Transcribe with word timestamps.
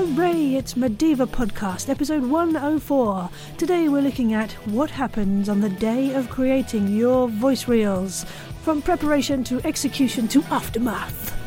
Hooray! 0.00 0.54
It's 0.54 0.72
Mediva 0.72 1.26
Podcast, 1.26 1.90
episode 1.90 2.22
104. 2.22 3.28
Today 3.58 3.90
we're 3.90 4.00
looking 4.00 4.32
at 4.32 4.50
what 4.66 4.88
happens 4.88 5.46
on 5.50 5.60
the 5.60 5.68
day 5.68 6.14
of 6.14 6.30
creating 6.30 6.88
your 6.88 7.28
voice 7.28 7.68
reels, 7.68 8.24
from 8.62 8.80
preparation 8.80 9.44
to 9.44 9.60
execution 9.62 10.26
to 10.28 10.42
aftermath. 10.44 11.39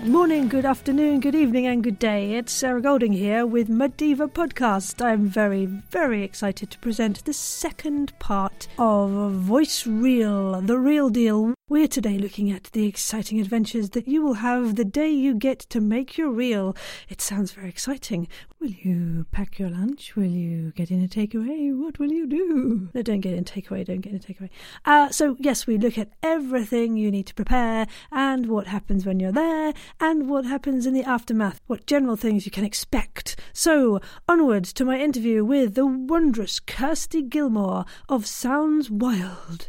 Good 0.00 0.12
morning, 0.12 0.48
good 0.48 0.64
afternoon, 0.64 1.20
good 1.20 1.34
evening, 1.34 1.66
and 1.66 1.84
good 1.84 1.98
day. 1.98 2.32
It's 2.32 2.52
Sarah 2.52 2.80
Golding 2.80 3.12
here 3.12 3.44
with 3.44 3.68
Mediva 3.68 4.30
Podcast. 4.30 5.04
I'm 5.04 5.26
very, 5.26 5.66
very 5.66 6.22
excited 6.22 6.70
to 6.70 6.78
present 6.78 7.22
the 7.26 7.34
second 7.34 8.18
part 8.18 8.66
of 8.78 9.10
Voice 9.10 9.86
Reel, 9.86 10.62
the 10.62 10.78
real 10.78 11.10
deal. 11.10 11.52
We're 11.70 11.86
today 11.86 12.18
looking 12.18 12.50
at 12.50 12.64
the 12.72 12.88
exciting 12.88 13.38
adventures 13.38 13.90
that 13.90 14.08
you 14.08 14.22
will 14.22 14.42
have 14.42 14.74
the 14.74 14.84
day 14.84 15.08
you 15.08 15.36
get 15.36 15.60
to 15.70 15.80
make 15.80 16.18
your 16.18 16.28
reel. 16.28 16.76
It 17.08 17.20
sounds 17.20 17.52
very 17.52 17.68
exciting. 17.68 18.26
Will 18.58 18.70
you 18.70 19.26
pack 19.30 19.60
your 19.60 19.70
lunch? 19.70 20.16
Will 20.16 20.24
you 20.24 20.72
get 20.72 20.90
in 20.90 21.00
a 21.00 21.06
takeaway? 21.06 21.72
What 21.72 22.00
will 22.00 22.10
you 22.10 22.26
do? 22.26 22.88
No, 22.92 23.02
don't 23.02 23.20
get 23.20 23.34
in 23.34 23.38
a 23.38 23.42
takeaway, 23.44 23.84
don't 23.84 24.00
get 24.00 24.12
in 24.12 24.16
a 24.16 24.20
takeaway. 24.20 24.50
Uh, 24.84 25.10
so, 25.10 25.36
yes, 25.38 25.68
we 25.68 25.78
look 25.78 25.96
at 25.96 26.10
everything 26.24 26.96
you 26.96 27.08
need 27.08 27.28
to 27.28 27.34
prepare 27.34 27.86
and 28.10 28.46
what 28.46 28.66
happens 28.66 29.06
when 29.06 29.20
you're 29.20 29.30
there 29.30 29.72
and 30.00 30.28
what 30.28 30.46
happens 30.46 30.86
in 30.86 30.92
the 30.92 31.04
aftermath, 31.04 31.60
what 31.68 31.86
general 31.86 32.16
things 32.16 32.44
you 32.44 32.50
can 32.50 32.64
expect. 32.64 33.36
So, 33.52 34.00
onward 34.26 34.64
to 34.64 34.84
my 34.84 34.98
interview 34.98 35.44
with 35.44 35.76
the 35.76 35.86
wondrous 35.86 36.58
Kirsty 36.58 37.22
Gilmore 37.22 37.84
of 38.08 38.26
Sounds 38.26 38.90
Wilde. 38.90 39.68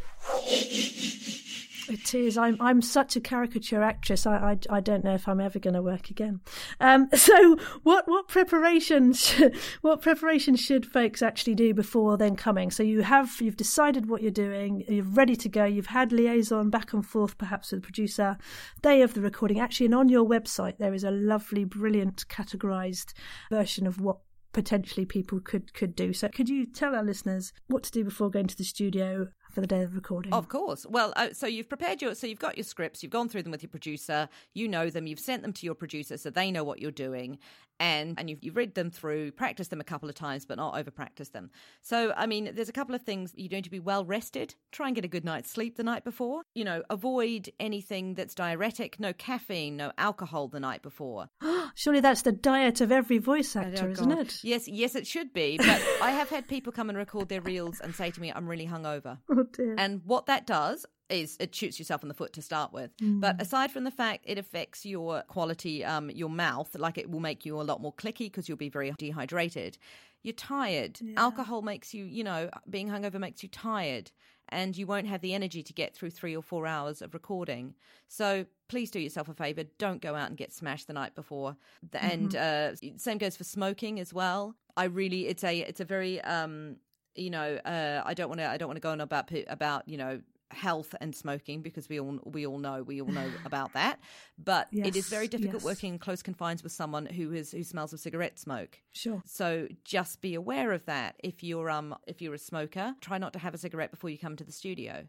It 1.92 2.16
is. 2.16 2.38
I'm. 2.38 2.56
I'm 2.62 2.82
such 2.82 3.18
a 3.18 3.20
caricature 3.20 3.84
actress. 3.84 4.26
I. 4.26 4.52
I, 4.52 4.78
I 4.78 4.80
don't 4.80 5.04
know 5.04 5.14
if 5.14 5.28
I'm 5.28 5.42
ever 5.42 5.60
going 5.60 5.74
to 5.74 5.82
work 5.82 6.10
again. 6.10 6.40
Um, 6.80 7.10
so, 7.16 7.58
what 7.84 8.08
what 8.08 8.28
preparations? 8.28 9.34
What 9.82 10.02
preparations 10.02 10.60
should 10.60 10.86
folks 10.86 11.22
actually 11.22 11.56
do 11.56 11.74
before 11.74 12.18
then 12.18 12.36
coming? 12.36 12.72
So 12.72 12.84
you 12.84 13.02
have 13.02 13.42
you've 13.42 13.58
decided 13.58 14.08
what 14.08 14.22
you're 14.22 14.32
doing. 14.32 14.86
You're 14.88 15.04
ready 15.04 15.36
to 15.36 15.50
go. 15.50 15.66
You've 15.66 15.88
had 15.88 16.12
liaison 16.12 16.70
back 16.70 16.94
and 16.94 17.06
forth, 17.06 17.38
perhaps 17.38 17.72
with 17.72 17.82
the 17.82 17.86
producer. 17.86 18.38
Day 18.82 19.02
of 19.02 19.14
the 19.14 19.22
recording, 19.22 19.60
actually, 19.60 19.88
and 19.88 19.96
on 19.96 20.10
your 20.10 20.26
website 20.26 20.78
there 20.78 20.94
is 20.94 21.04
a 21.04 21.12
lovely, 21.12 21.66
brilliant, 21.66 22.28
categorized 22.28 23.14
version 23.50 23.88
of 23.88 24.00
what 24.00 24.20
potentially 24.54 25.06
people 25.06 25.40
could 25.40 25.74
could 25.74 25.96
do. 25.96 26.14
So, 26.14 26.30
could 26.30 26.50
you 26.50 26.66
tell 26.66 26.96
our 26.96 27.04
listeners 27.04 27.54
what 27.68 27.84
to 27.84 27.92
do 27.92 28.04
before 28.04 28.30
going 28.30 28.48
to 28.48 28.58
the 28.58 28.64
studio 28.64 29.28
for 29.52 29.62
the 29.62 29.68
day 29.68 29.84
of 29.84 29.96
recording? 29.96 30.34
Of 30.34 30.48
course. 30.50 30.86
Well, 30.90 31.14
uh, 31.16 31.30
so 31.34 31.48
you've 31.48 31.70
prepared 31.70 32.02
your, 32.02 32.16
so 32.16 32.28
you've 32.28 32.40
got 32.40 32.58
your 32.58 32.64
scripts, 32.64 33.04
you've 33.04 33.12
gone 33.12 33.30
through 33.30 33.44
them 33.44 33.52
with 33.52 33.62
your 33.62 33.70
producer, 33.70 34.30
you 34.54 34.68
know 34.68 34.90
them, 34.90 35.08
you've 35.08 35.20
sent 35.20 35.42
them 35.42 35.54
to 35.54 35.66
your 35.66 35.76
producer 35.76 36.18
so 36.18 36.30
they 36.30 36.52
know 36.52 36.64
what 36.64 36.80
you're 36.80 36.92
doing, 36.92 37.38
and 37.82 38.18
and 38.18 38.30
you've, 38.30 38.44
you've 38.44 38.56
read 38.56 38.76
them 38.76 38.92
through, 38.92 39.32
practiced 39.32 39.72
them 39.72 39.82
a 39.82 39.84
couple 39.84 40.08
of 40.08 40.16
times, 40.16 40.46
but 40.46 40.58
not 40.58 40.78
over 40.78 40.92
practice 40.92 41.30
them. 41.30 41.50
So, 41.82 42.14
I 42.16 42.28
mean, 42.28 42.52
there's 42.54 42.70
a 42.70 42.74
couple 42.74 42.94
of 42.96 43.02
things 43.02 43.34
you 43.36 43.50
need 43.50 43.64
to 43.64 43.72
be 43.72 43.80
well 43.80 44.06
rested. 44.06 44.56
Try 44.72 44.88
and 44.88 44.96
get 44.96 45.04
a 45.04 45.10
good 45.10 45.26
night's 45.26 45.50
sleep 45.50 45.76
the 45.76 45.84
night 45.84 46.04
before. 46.04 46.44
You 46.54 46.64
know, 46.64 46.84
avoid 46.90 47.50
anything 47.60 48.14
that's 48.14 48.36
diuretic. 48.36 49.00
No 49.00 49.14
caffeine, 49.14 49.78
no 49.78 49.92
alcohol 49.98 50.48
the 50.48 50.60
night 50.60 50.84
before. 50.84 51.30
Surely 51.76 52.02
that's 52.02 52.22
the 52.22 52.32
diet 52.32 52.82
of 52.82 52.92
every 52.92 53.18
voice 53.18 53.56
oh, 53.56 53.62
actor, 53.62 53.88
Oh, 53.88 53.92
isn't 53.92 54.12
it? 54.12 54.44
Yes, 54.44 54.68
yes, 54.68 54.96
it 54.96 55.08
should 55.08 55.34
be. 55.34 55.58
But 55.58 55.82
I 56.02 56.12
have 56.12 56.30
had 56.30 56.48
people 56.48 56.72
come 56.72 56.90
and 56.90 56.98
record 56.98 57.30
their 57.30 57.42
reels 57.42 57.80
and 57.80 57.96
say 57.96 58.12
to 58.12 58.22
me, 58.22 58.32
"I'm 58.32 58.48
really 58.48 58.68
hungover." 58.68 59.18
Oh 59.32 59.44
dear. 59.44 59.76
And 59.78 60.02
what 60.06 60.26
that 60.26 60.46
does 60.46 60.86
is 61.12 61.38
it 61.40 61.54
shoots 61.54 61.78
yourself 61.80 62.02
in 62.04 62.08
the 62.08 62.14
foot 62.14 62.34
to 62.34 62.42
start 62.42 62.72
with. 62.74 62.92
But 63.20 63.42
aside 63.42 63.72
from 63.72 63.84
the 63.84 63.92
fact 63.92 64.24
it 64.28 64.38
affects 64.38 64.86
your 64.86 65.22
quality, 65.24 65.84
um, 65.86 66.10
your 66.10 66.30
mouth, 66.30 66.76
like 66.76 66.98
it 66.98 67.10
will 67.10 67.20
make 67.20 67.46
you 67.46 67.60
a 67.60 67.64
lot 67.64 67.82
more 67.82 67.94
clicky 67.94 68.26
because 68.26 68.48
you'll 68.48 68.58
be 68.58 68.70
very 68.70 68.92
dehydrated. 68.98 69.78
You're 70.24 70.34
tired. 70.34 71.00
Alcohol 71.18 71.62
makes 71.64 71.94
you, 71.94 72.06
you 72.06 72.24
know, 72.24 72.50
being 72.70 72.90
hungover 72.90 73.20
makes 73.20 73.42
you 73.44 73.50
tired. 73.50 74.12
And 74.50 74.76
you 74.76 74.86
won't 74.86 75.08
have 75.08 75.22
the 75.22 75.34
energy 75.34 75.64
to 75.64 75.72
get 75.74 75.96
through 75.96 76.10
three 76.10 76.36
or 76.36 76.42
four 76.44 76.68
hours 76.68 77.02
of 77.02 77.14
recording. 77.14 77.74
So 78.10 78.46
please 78.68 78.92
do 78.92 79.00
yourself 79.00 79.30
a 79.30 79.34
favor. 79.34 79.64
Don't 79.78 80.02
go 80.02 80.14
out 80.14 80.28
and 80.28 80.36
get 80.38 80.52
smashed 80.52 80.88
the 80.88 80.94
night 80.94 81.16
before. 81.16 81.56
The- 81.92 82.04
And 82.04 82.36
uh, 82.36 82.76
same 82.98 83.18
goes 83.18 83.38
for 83.38 83.46
smoking 83.46 84.00
as 84.00 84.14
well. 84.14 84.56
I 84.76 84.86
really, 84.86 85.28
it's 85.28 85.44
a, 85.46 85.60
it's 85.60 85.80
a 85.80 85.86
very, 85.86 86.20
um, 86.22 86.76
you 87.16 87.30
know, 87.30 87.56
uh, 87.66 88.02
I 88.06 88.14
don't 88.14 88.28
want 88.30 88.40
to, 88.42 88.48
I 88.50 88.58
don't 88.58 88.68
want 88.68 88.76
to 88.78 88.82
go 88.82 88.92
on 88.92 89.02
about 89.02 89.32
about 89.48 89.88
you 89.88 89.98
know 89.98 90.22
health 90.54 90.96
and 91.02 91.16
smoking 91.16 91.62
because 91.62 91.90
we 91.90 92.00
all 92.00 92.20
we 92.26 92.46
all 92.46 92.58
know 92.58 92.84
we 92.84 93.02
all 93.02 93.08
know 93.08 93.30
about 93.46 93.74
that. 93.74 94.00
But 94.38 94.68
it 94.72 94.96
is 94.96 95.08
very 95.08 95.28
difficult 95.28 95.62
yes. 95.62 95.64
working 95.64 95.94
in 95.94 96.00
close 96.00 96.22
confines 96.22 96.64
with 96.64 96.72
someone 96.72 97.06
who 97.06 97.34
is 97.34 97.52
who 97.52 97.64
smells 97.64 97.94
of 97.94 98.00
cigarette 98.00 98.40
smoke. 98.40 98.80
Sure. 98.92 99.22
So 99.26 99.68
just 99.84 100.22
be 100.22 100.36
aware 100.36 100.72
of 100.72 100.86
that. 100.86 101.16
If 101.24 101.44
you're 101.44 101.70
um 101.70 101.96
if 102.08 102.22
you're 102.22 102.34
a 102.34 102.40
smoker, 102.40 102.96
try 103.02 103.18
not 103.18 103.34
to 103.34 103.40
have 103.40 103.54
a 103.54 103.58
cigarette 103.58 103.92
before 103.92 104.10
you 104.10 104.18
come 104.18 104.36
to 104.36 104.44
the 104.44 104.52
studio. 104.52 105.08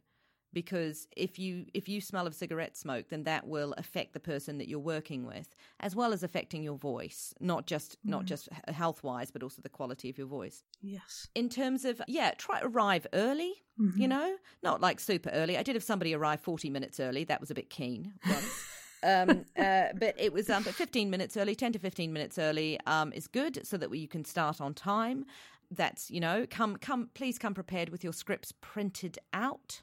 Because 0.53 1.09
if 1.17 1.39
you 1.39 1.67
if 1.75 1.89
you 1.89 2.01
smell 2.01 2.27
of 2.27 2.35
cigarette 2.35 2.77
smoke, 2.77 3.09
then 3.09 3.25
that 3.25 3.47
will 3.47 3.75
affect 3.79 4.13
the 4.13 4.21
person 4.21 4.59
that 4.59 4.69
you're 4.69 4.79
working 4.79 5.25
with, 5.27 5.55
as 5.81 5.97
well 5.97 6.13
as 6.13 6.23
affecting 6.23 6.63
your 6.63 6.77
voice, 6.77 7.35
not 7.41 7.67
just 7.67 7.97
not 8.05 8.25
just 8.25 8.49
health 8.69 9.03
wise, 9.03 9.31
but 9.31 9.43
also 9.43 9.63
the 9.63 9.69
quality 9.69 10.11
of 10.11 10.19
your 10.19 10.27
voice. 10.27 10.63
Yes. 10.81 11.29
in 11.35 11.49
terms 11.49 11.85
of 11.85 12.03
yeah 12.09 12.33
try 12.37 12.61
to 12.61 12.67
arrive 12.67 13.07
early 13.13 13.63
you 13.97 14.07
know? 14.07 14.37
Not 14.63 14.81
like 14.81 15.01
super 15.01 15.31
early. 15.31 15.57
I 15.57 15.63
did 15.63 15.75
have 15.75 15.83
somebody 15.83 16.15
arrive 16.15 16.41
40 16.41 16.71
minutes 16.71 17.01
early. 17.01 17.25
That 17.25 17.41
was 17.41 17.51
a 17.51 17.55
bit 17.55 17.71
keen 17.71 18.13
um, 19.03 19.45
uh, 19.59 19.87
but 19.99 20.15
it 20.19 20.33
was 20.33 20.49
um, 20.51 20.63
but 20.63 20.75
15 20.75 21.11
minutes 21.11 21.37
early 21.37 21.55
10 21.55 21.73
to 21.73 21.79
15 21.79 22.13
minutes 22.13 22.39
early 22.39 22.79
um, 22.87 23.13
is 23.13 23.27
good 23.27 23.67
so 23.67 23.77
that 23.77 23.95
you 23.95 24.09
can 24.09 24.25
start 24.25 24.61
on 24.61 24.75
time. 24.75 25.25
That's 25.71 26.11
you 26.11 26.21
know 26.21 26.47
come 26.49 26.77
come 26.77 27.11
please 27.15 27.39
come 27.39 27.55
prepared 27.55 27.89
with 27.89 28.05
your 28.05 28.13
scripts 28.13 28.53
printed 28.61 29.19
out 29.33 29.83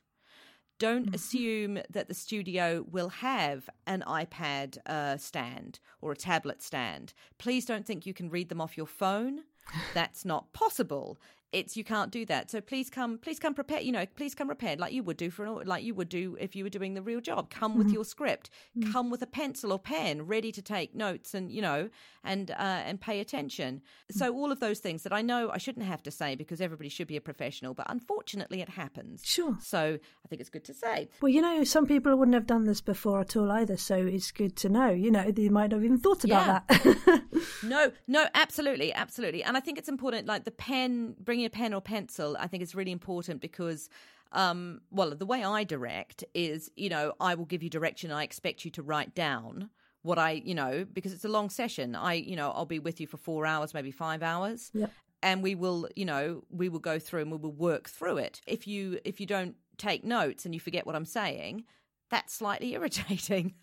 don't 0.80 1.14
assume 1.14 1.80
that 1.90 2.08
the 2.08 2.14
studio 2.14 2.86
will 2.90 3.10
have 3.10 3.70
an 3.86 4.04
iPad 4.08 4.78
uh, 4.86 5.18
stand 5.18 5.80
or 6.02 6.14
a 6.14 6.18
tablet 6.18 6.64
stand. 6.64 7.14
Please 7.38 7.66
don't 7.66 7.86
think 7.86 8.06
you 8.06 8.14
can 8.14 8.30
read 8.30 8.50
them 8.50 8.62
off 8.62 8.78
your 8.78 8.88
phone. 8.88 9.42
That's 9.94 10.26
not 10.26 10.52
possible. 10.54 11.20
It's 11.52 11.76
you 11.76 11.84
can't 11.84 12.12
do 12.12 12.26
that. 12.26 12.52
So 12.52 12.62
please 12.62 12.90
come, 12.90 13.18
please 13.18 13.40
come 13.40 13.54
prepared. 13.54 13.84
You 13.84 13.92
know, 13.92 14.06
please 14.16 14.36
come 14.36 14.48
prepared 14.48 14.80
like 14.80 14.94
you 14.94 15.04
would 15.04 15.18
do 15.18 15.30
for 15.30 15.46
an, 15.46 15.68
like 15.68 15.84
you 15.84 15.96
would 15.96 16.10
do 16.10 16.38
if 16.40 16.56
you 16.56 16.64
were 16.64 16.70
doing 16.70 16.94
the 16.94 17.02
real 17.02 17.22
job. 17.22 17.50
Come 17.50 17.78
with 17.78 17.88
mm-hmm. 17.88 17.96
your 17.96 18.06
script. 18.06 18.50
Mm-hmm. 18.78 18.92
Come 18.92 19.10
with 19.10 19.22
a 19.22 19.28
pencil 19.28 19.72
or 19.72 19.80
pen, 19.80 20.28
ready 20.28 20.52
to 20.52 20.62
take 20.62 20.94
notes 20.96 21.34
and 21.34 21.52
you 21.52 21.62
know 21.62 21.90
and 22.24 22.52
uh, 22.52 22.54
and 22.86 23.02
pay 23.02 23.20
attention. 23.20 23.82
So 24.12 24.28
mm-hmm. 24.28 24.36
all 24.36 24.52
of 24.52 24.60
those 24.60 24.80
things 24.80 25.04
that 25.04 25.14
I 25.14 25.22
know 25.22 25.50
I 25.50 25.58
shouldn't 25.58 25.86
have 25.86 26.04
to 26.04 26.12
say 26.12 26.36
because 26.36 26.62
everybody 26.62 26.90
should 26.90 27.08
be 27.08 27.18
a 27.18 27.22
professional, 27.22 27.74
but 27.74 27.88
unfortunately 27.90 28.62
it 28.62 28.70
happens. 28.70 29.22
Sure. 29.26 29.58
So 29.62 29.98
I 30.24 30.28
think 30.28 30.42
it's 30.42 30.50
good 30.50 30.66
to 30.66 30.74
say. 30.74 31.10
Well, 31.22 31.30
you 31.30 31.42
know, 31.42 31.64
some 31.64 31.86
people 31.86 32.16
wouldn't 32.16 32.36
have 32.36 32.48
done 32.48 32.66
this 32.66 32.82
before 32.82 33.22
at 33.22 33.36
all 33.36 33.52
either, 33.52 33.78
so 33.78 33.96
it's 33.96 34.32
good 34.32 34.56
to 34.58 34.70
know. 34.70 34.90
You 34.90 35.12
know, 35.12 35.32
they 35.32 35.50
might 35.50 35.72
have 35.72 35.84
even 35.84 35.98
thought 35.98 36.24
about 36.24 36.64
Yeah. 36.70 36.84
that. 36.84 37.24
No, 37.64 37.92
no, 38.08 38.26
absolutely, 38.36 38.94
absolutely. 38.94 39.44
And 39.44 39.56
I 39.56 39.60
think 39.60 39.78
it's 39.78 39.90
important, 39.90 40.28
like 40.28 40.44
the 40.44 40.52
pen, 40.52 41.16
bringing 41.40 41.46
a 41.46 41.50
pen 41.50 41.74
or 41.74 41.82
pencil, 41.82 42.36
I 42.38 42.48
think 42.48 42.62
is 42.64 42.76
really 42.76 42.92
important 42.92 43.40
because, 43.40 43.90
um, 44.34 44.82
well, 44.92 45.12
the 45.16 45.26
way 45.26 45.44
I 45.44 45.64
direct 45.64 46.24
is, 46.34 46.70
you 46.76 46.90
know, 46.90 47.14
I 47.20 47.36
will 47.36 47.46
give 47.46 47.64
you 47.64 47.70
direction. 47.70 48.12
I 48.12 48.24
expect 48.24 48.66
you 48.66 48.72
to 48.72 48.84
write 48.84 49.16
down 49.16 49.70
what 50.02 50.20
I, 50.20 50.32
you 50.32 50.54
know, 50.54 50.86
because 50.92 51.14
it's 51.14 51.24
a 51.24 51.30
long 51.30 51.50
session. 51.50 51.96
I, 51.96 52.16
you 52.16 52.36
know, 52.36 52.52
I'll 52.52 52.66
be 52.66 52.80
with 52.80 53.00
you 53.00 53.08
for 53.08 53.18
four 53.18 53.46
hours, 53.46 53.74
maybe 53.74 53.92
five 53.92 54.22
hours. 54.22 54.70
Yep. 54.74 54.92
And 55.22 55.44
we 55.44 55.56
will, 55.56 55.88
you 55.96 56.06
know, 56.06 56.44
we 56.50 56.68
will 56.68 56.80
go 56.80 57.00
through 57.00 57.22
and 57.22 57.32
we 57.32 57.38
will 57.38 57.54
work 57.54 57.90
through 57.90 58.18
it. 58.18 58.42
If 58.46 58.68
you, 58.68 59.00
if 59.06 59.22
you 59.22 59.26
don't 59.26 59.56
take 59.78 60.04
notes 60.04 60.46
and 60.46 60.54
you 60.54 60.60
forget 60.60 60.86
what 60.86 60.96
I'm 60.96 61.06
saying, 61.06 61.64
that's 62.10 62.34
slightly 62.34 62.74
irritating. 62.78 63.54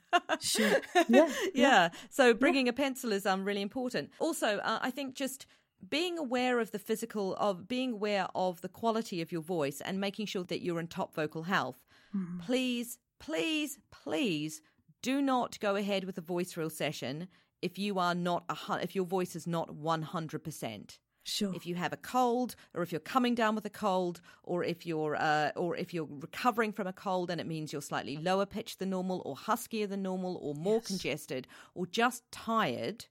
Sure. 0.41 0.81
Yeah, 1.09 1.31
yeah. 1.55 1.89
So 2.09 2.33
bringing 2.33 2.69
a 2.69 2.73
pencil 2.73 3.13
is 3.13 3.27
um 3.27 3.45
really 3.45 3.61
important. 3.61 4.11
Also, 4.19 4.59
uh, 4.59 4.79
I 4.81 4.91
think 4.91 5.15
just 5.15 5.47
being 5.89 6.19
aware 6.19 6.59
of 6.61 6.71
the 6.73 6.79
physical 6.79 7.35
of 7.37 7.69
being 7.69 7.93
aware 7.93 8.29
of 8.35 8.61
the 8.61 8.69
quality 8.69 9.21
of 9.21 9.31
your 9.33 9.43
voice 9.43 9.81
and 9.81 10.01
making 10.01 10.27
sure 10.27 10.45
that 10.45 10.63
you're 10.63 10.81
in 10.81 10.87
top 10.89 11.15
vocal 11.15 11.45
health. 11.45 11.85
Please, 12.45 12.99
please, 13.19 13.79
please 13.91 14.61
do 15.03 15.21
not 15.21 15.59
go 15.61 15.77
ahead 15.77 16.05
with 16.05 16.19
a 16.19 16.23
voice 16.23 16.57
reel 16.57 16.71
session 16.71 17.29
if 17.63 17.79
you 17.79 17.99
are 17.99 18.15
not 18.15 18.45
a 18.49 18.79
if 18.83 18.95
your 18.95 19.07
voice 19.07 19.37
is 19.37 19.47
not 19.47 19.69
100%. 19.71 20.99
Sure. 21.25 21.53
If 21.57 21.67
you 21.67 21.75
have 21.75 21.93
a 21.93 21.97
cold, 21.97 22.55
or 22.73 22.85
if 22.85 22.93
you're 22.93 23.01
coming 23.01 23.35
down 23.35 23.57
with 23.57 23.65
a 23.65 23.71
cold, 23.71 24.21
or 24.45 24.63
if 24.63 24.87
you're 24.87 25.17
uh, 25.17 25.51
or 25.57 25.77
if 25.77 25.93
you're 25.93 26.09
recovering 26.09 26.73
from 26.73 26.87
a 26.87 26.93
cold, 26.93 27.31
and 27.31 27.41
it 27.41 27.49
means 27.49 27.73
you're 27.73 27.83
slightly 27.83 28.17
lower 28.17 28.47
pitched 28.47 28.79
than 28.79 28.91
normal, 28.91 29.23
or 29.25 29.35
huskier 29.35 29.89
than 29.89 30.03
normal, 30.03 30.39
or 30.41 30.55
more 30.55 30.81
congested, 30.81 31.49
or 31.75 31.85
just 31.85 32.23
tired, 32.31 33.07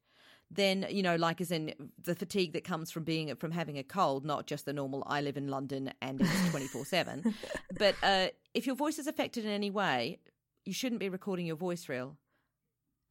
then 0.51 0.85
you 0.89 1.01
know, 1.03 1.15
like 1.15 1.41
as 1.41 1.51
in 1.51 1.73
the 2.03 2.15
fatigue 2.15 2.53
that 2.53 2.63
comes 2.63 2.91
from 2.91 3.03
being 3.03 3.35
from 3.35 3.51
having 3.51 3.77
a 3.77 3.83
cold, 3.83 4.25
not 4.25 4.45
just 4.47 4.65
the 4.65 4.73
normal. 4.73 5.03
I 5.07 5.21
live 5.21 5.37
in 5.37 5.47
London 5.47 5.91
and 6.01 6.21
it's 6.21 6.49
twenty 6.49 6.67
four 6.67 6.85
seven. 6.85 7.35
But 7.77 7.95
uh, 8.03 8.27
if 8.53 8.65
your 8.65 8.75
voice 8.75 8.99
is 8.99 9.07
affected 9.07 9.43
in 9.45 9.51
any 9.51 9.71
way, 9.71 10.19
you 10.65 10.73
shouldn't 10.73 10.99
be 10.99 11.09
recording 11.09 11.45
your 11.45 11.55
voice 11.57 11.89
reel. 11.89 12.17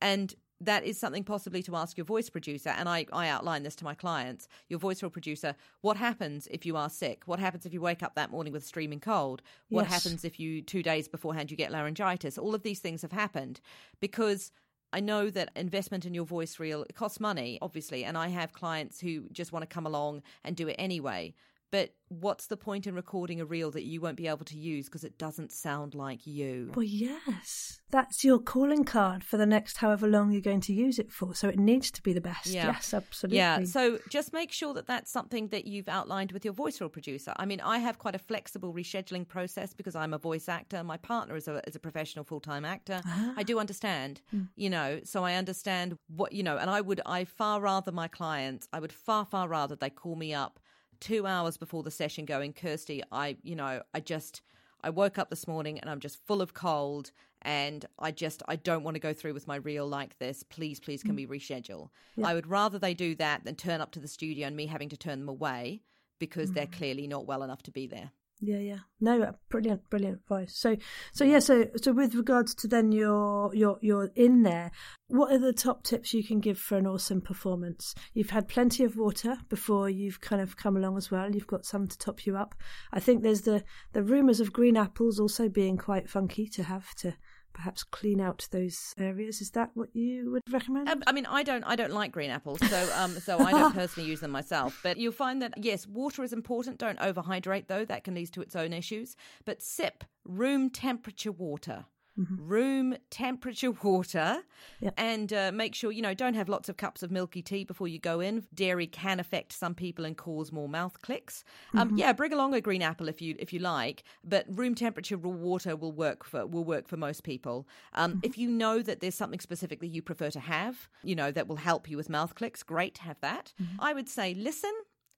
And 0.01 0.35
that 0.61 0.85
is 0.85 0.99
something 0.99 1.25
possibly 1.25 1.63
to 1.65 1.77
ask 1.77 1.97
your 1.97 2.05
voice 2.07 2.31
producer. 2.31 2.71
And 2.71 2.89
I, 2.89 3.07
I 3.13 3.29
outline 3.29 3.65
this 3.65 3.75
to 3.77 3.85
my 3.85 3.95
clients. 3.95 4.49
Your 4.69 4.79
voice 4.79 5.03
reel 5.03 5.11
producer, 5.11 5.55
what 5.83 5.97
happens 5.97 6.47
if 6.51 6.65
you 6.65 6.77
are 6.77 6.89
sick? 6.89 7.23
What 7.27 7.39
happens 7.41 7.67
if 7.67 7.73
you 7.73 7.81
wake 7.81 8.03
up 8.03 8.15
that 8.15 8.31
morning 8.31 8.53
with 8.53 8.63
a 8.63 8.67
streaming 8.67 9.01
cold? 9.01 9.43
What 9.69 9.83
Yes. 9.89 9.93
happens 10.05 10.25
if 10.25 10.39
you, 10.39 10.63
two 10.63 10.83
days 10.83 11.09
beforehand, 11.09 11.51
you 11.51 11.57
get 11.57 11.73
laryngitis? 11.73 12.39
All 12.39 12.55
of 12.55 12.63
these 12.63 12.79
things 12.81 13.03
have 13.03 13.13
happened 13.13 13.61
because 14.01 14.53
I 14.95 15.01
know 15.01 15.29
that 15.29 15.51
investment 15.57 16.07
in 16.07 16.15
your 16.15 16.25
voice 16.25 16.61
reel 16.61 16.87
costs 16.95 17.19
money, 17.19 17.59
obviously. 17.61 18.05
And 18.05 18.17
I 18.17 18.29
have 18.29 18.53
clients 18.53 19.01
who 19.01 19.25
just 19.33 19.53
want 19.53 19.65
to 19.65 19.67
come 19.67 19.87
along 19.87 20.23
and 20.45 20.55
do 20.55 20.69
it 20.69 20.77
anyway. 20.79 21.35
But 21.75 21.93
what's 22.07 22.47
the 22.47 22.57
point 22.57 22.87
in 22.87 22.95
recording 22.95 23.41
a 23.41 23.45
reel 23.45 23.73
that 23.73 23.83
you 23.83 24.01
won't 24.01 24.17
be 24.17 24.29
able 24.29 24.45
to 24.45 24.57
use 24.57 24.85
because 24.85 25.03
it 25.03 25.19
doesn't 25.19 25.51
sound 25.51 25.93
like 25.93 26.25
you? 26.25 26.71
Well, 26.73 26.85
yes. 26.85 27.81
That's 27.91 28.23
your 28.23 28.39
calling 28.39 28.85
card 28.85 29.25
for 29.25 29.39
the 29.39 29.45
next 29.45 29.79
however 29.79 30.07
long 30.07 30.31
you're 30.31 30.41
going 30.41 30.61
to 30.61 30.73
use 30.73 31.01
it 31.01 31.11
for. 31.11 31.35
So 31.35 31.49
it 31.49 31.59
needs 31.59 31.91
to 31.91 32.01
be 32.01 32.13
the 32.13 32.21
best. 32.21 32.47
Yeah. 32.47 32.67
Yes, 32.67 32.95
absolutely. 32.95 33.39
Yeah, 33.39 33.65
so 33.65 33.99
just 34.09 34.33
make 34.33 34.53
sure 34.53 34.73
that 34.73 34.87
that's 34.87 35.11
something 35.11 35.49
that 35.49 35.67
you've 35.67 35.89
outlined 35.89 36.31
with 36.31 36.45
your 36.45 36.55
voice 36.55 36.81
reel 36.81 36.89
producer. 36.89 37.33
I 37.39 37.45
mean, 37.45 37.61
I 37.61 37.79
have 37.79 37.99
quite 37.99 38.15
a 38.15 38.21
flexible 38.21 38.73
rescheduling 38.73 39.27
process 39.27 39.75
because 39.75 39.97
I'm 39.97 40.15
a 40.15 40.19
voice 40.19 40.49
actor. 40.49 40.85
My 40.85 40.99
partner 40.99 41.35
is 41.35 41.49
a 41.49 41.61
is 41.67 41.75
a 41.75 41.81
professional 41.81 42.25
full 42.25 42.39
time 42.39 42.65
actor. 42.65 43.03
Ah. 43.05 43.35
I 43.37 43.43
do 43.43 43.59
understand, 43.59 44.21
hmm. 44.31 44.43
you 44.55 44.71
know, 44.71 45.01
so 45.03 45.25
I 45.25 45.35
understand 45.35 45.99
what 46.07 46.33
you 46.33 46.45
know, 46.45 46.57
and 46.57 46.71
I 46.71 46.81
would 46.81 47.01
I 47.05 47.25
far 47.25 47.61
rather 47.61 47.91
my 47.91 48.07
clients, 48.07 48.69
I 48.73 48.79
would 48.79 48.93
far 48.93 49.25
far 49.25 49.49
rather 49.49 49.75
they 49.75 49.91
call 49.91 50.15
me 50.15 50.33
up 50.33 50.61
two 51.05 51.27
hours 51.27 51.57
before 51.57 51.83
the 51.83 51.91
session, 51.91 52.25
going, 52.25 52.53
Kirsty, 52.53 53.03
I 53.13 53.37
you 53.43 53.57
know, 53.57 53.83
I 53.93 54.01
just. 54.01 54.43
I 54.83 54.91
woke 54.91 55.17
up 55.17 55.31
this 55.31 55.49
morning 55.49 55.79
and 55.79 55.89
I'm 55.89 55.99
just 55.99 56.23
full 56.27 56.43
of 56.43 56.53
cold 56.53 57.11
and 57.41 57.87
I 57.99 58.11
just 58.11 58.43
I 58.49 58.57
don't 58.57 58.83
want 58.83 58.97
to 58.97 59.01
go 59.01 59.15
through 59.15 59.33
with 59.33 59.47
my 59.47 59.57
reel 59.57 59.87
like 59.87 60.19
this. 60.19 60.43
Please, 60.43 60.79
please 60.79 61.03
can 61.03 61.13
mm. 61.13 61.27
we 61.27 61.39
reschedule? 61.39 61.89
I 62.23 62.35
would 62.35 62.47
rather 62.47 62.79
they 62.79 62.93
do 62.93 63.15
that 63.15 63.45
than 63.45 63.55
turn 63.55 63.81
up 63.81 63.93
to 63.93 63.99
the 63.99 64.09
studio 64.09 64.47
and 64.47 64.55
me 64.55 64.67
having 64.67 64.91
to 64.91 64.97
turn 64.99 65.21
them 65.21 65.31
away 65.31 65.81
because 66.19 66.53
they're 66.53 66.67
mm. 66.67 66.77
clearly 66.77 67.07
not 67.07 67.27
well 67.27 67.43
enough 67.43 67.63
to 67.63 67.71
be 67.71 67.87
there. 67.87 68.11
Yeah, 68.41 68.59
yeah. 68.59 68.79
No, 69.01 69.23
uh, 69.23 69.33
brilliant, 69.49 69.89
brilliant 69.89 70.19
advice. 70.19 70.57
So, 70.57 70.77
so 71.13 71.25
yeah, 71.25 71.39
so 71.39 71.67
so 71.81 71.93
with 71.93 72.15
regards 72.15 72.55
to 72.57 72.69
then 72.69 72.91
your 72.93 73.55
your 73.55 73.79
your 73.81 74.11
in 74.17 74.43
there, 74.43 74.71
what 75.07 75.33
are 75.33 75.39
the 75.39 75.53
top 75.53 75.85
tips 75.85 76.13
you 76.13 76.25
can 76.25 76.41
give 76.41 76.59
for 76.59 76.77
an 76.77 76.87
awesome 76.87 77.21
performance? 77.21 77.95
You've 78.13 78.31
had 78.31 78.49
plenty 78.49 78.85
of 78.85 78.97
water 78.97 79.39
before 79.49 79.89
you've 79.89 80.21
kind 80.21 80.43
of 80.43 80.57
come 80.57 80.77
along 80.77 80.97
as 80.97 81.11
well. 81.11 81.33
You've 81.33 81.47
got 81.47 81.65
some 81.65 81.87
to 81.87 81.97
top 81.97 82.27
you 82.27 82.37
up. 82.37 82.55
I 82.93 83.01
think 83.01 83.23
there's 83.23 83.43
the 83.43 83.63
the 83.93 84.03
rumours 84.03 84.41
of 84.41 84.53
green 84.53 84.77
apples 84.77 85.21
also 85.21 85.49
being 85.49 85.79
quite 85.79 86.11
funky 86.11 86.49
to 86.49 86.65
have 86.65 86.93
to 86.97 87.15
perhaps 87.55 87.83
clean 87.83 88.21
out 88.21 88.47
those 88.51 88.93
areas. 88.99 89.41
Is 89.41 89.53
that 89.53 89.71
what 89.75 89.89
you 89.95 90.31
would 90.33 90.43
recommend? 90.51 90.89
Um, 90.89 91.03
I 91.07 91.13
mean, 91.13 91.25
I 91.27 91.43
don't, 91.43 91.65
I 91.65 91.77
don't 91.77 91.93
like 91.93 92.13
green 92.13 92.31
apples, 92.31 92.59
so, 92.69 92.91
um, 92.97 93.13
so 93.13 93.39
I 93.39 93.53
don't 93.53 93.75
personally 93.75 94.09
use 94.09 94.21
them 94.21 94.31
myself. 94.31 94.79
But 94.83 94.99
you'll 94.99 95.13
find 95.13 95.41
that 95.41 95.55
yes, 95.57 95.87
water 95.87 96.23
is 96.23 96.33
important. 96.33 96.79
Don't 96.79 96.99
overhydrate 96.99 97.69
though; 97.69 97.85
that 97.87 98.05
can 98.05 98.15
lead 98.15 98.33
to 98.33 98.43
its 98.43 98.55
own 98.55 98.73
issues. 98.73 99.17
But 99.47 99.63
sip 99.63 100.05
room 100.25 100.69
temperature 100.69 101.33
water. 101.33 101.87
Room 102.17 102.97
temperature 103.11 103.71
water, 103.83 104.43
Yep. 104.81 104.95
and 104.97 105.33
uh, 105.33 105.51
make 105.53 105.75
sure 105.75 105.91
you 105.93 106.01
know 106.03 106.15
don't 106.15 106.35
have 106.35 106.49
lots 106.49 106.69
of 106.69 106.77
cups 106.77 107.03
of 107.03 107.11
milky 107.11 107.43
tea 107.43 107.65
before 107.65 107.89
you 107.89 107.99
go 107.99 108.21
in. 108.21 108.47
Dairy 108.55 108.87
can 108.87 109.19
affect 109.21 109.53
some 109.53 109.75
people 109.75 110.05
and 110.05 110.17
cause 110.17 110.53
more 110.53 110.69
mouth 110.69 111.01
clicks. 111.03 111.43
Um, 111.75 111.97
Yeah, 111.97 112.13
bring 112.13 112.33
along 112.33 112.55
a 112.55 112.61
green 112.61 112.83
apple 112.83 113.09
if 113.09 113.21
you 113.21 113.35
if 113.39 113.53
you 113.53 113.59
like, 113.59 114.05
but 114.23 114.47
room 114.49 114.75
temperature 114.75 115.17
raw 115.17 115.31
water 115.31 115.75
will 115.77 115.93
work 115.93 116.25
for 116.25 116.47
will 116.47 116.65
work 116.65 116.87
for 116.89 116.97
most 116.97 117.25
people. 117.25 117.67
Um, 117.95 118.21
If 118.23 118.39
you 118.39 118.49
know 118.49 118.81
that 118.83 119.01
there's 119.01 119.15
something 119.17 119.41
specific 119.41 119.81
that 119.81 119.89
you 119.89 120.01
prefer 120.03 120.31
to 120.31 120.41
have, 120.41 120.89
you 121.03 121.15
know 121.17 121.31
that 121.33 121.49
will 121.49 121.57
help 121.57 121.91
you 121.91 121.97
with 121.97 122.09
mouth 122.09 122.35
clicks, 122.35 122.63
great, 122.63 122.99
have 122.99 123.21
that. 123.21 123.53
I 123.79 123.93
would 123.93 124.09
say 124.09 124.35
listen. 124.35 124.73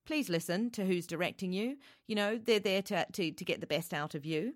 Please 0.06 0.28
listen 0.28 0.70
to 0.70 0.84
who's 0.86 1.04
directing 1.04 1.52
you. 1.52 1.78
You 2.06 2.14
know 2.14 2.38
they're 2.38 2.60
there 2.60 2.82
to 2.82 3.06
to, 3.12 3.32
to 3.32 3.44
get 3.44 3.60
the 3.60 3.66
best 3.66 3.92
out 3.92 4.14
of 4.14 4.24
you. 4.24 4.54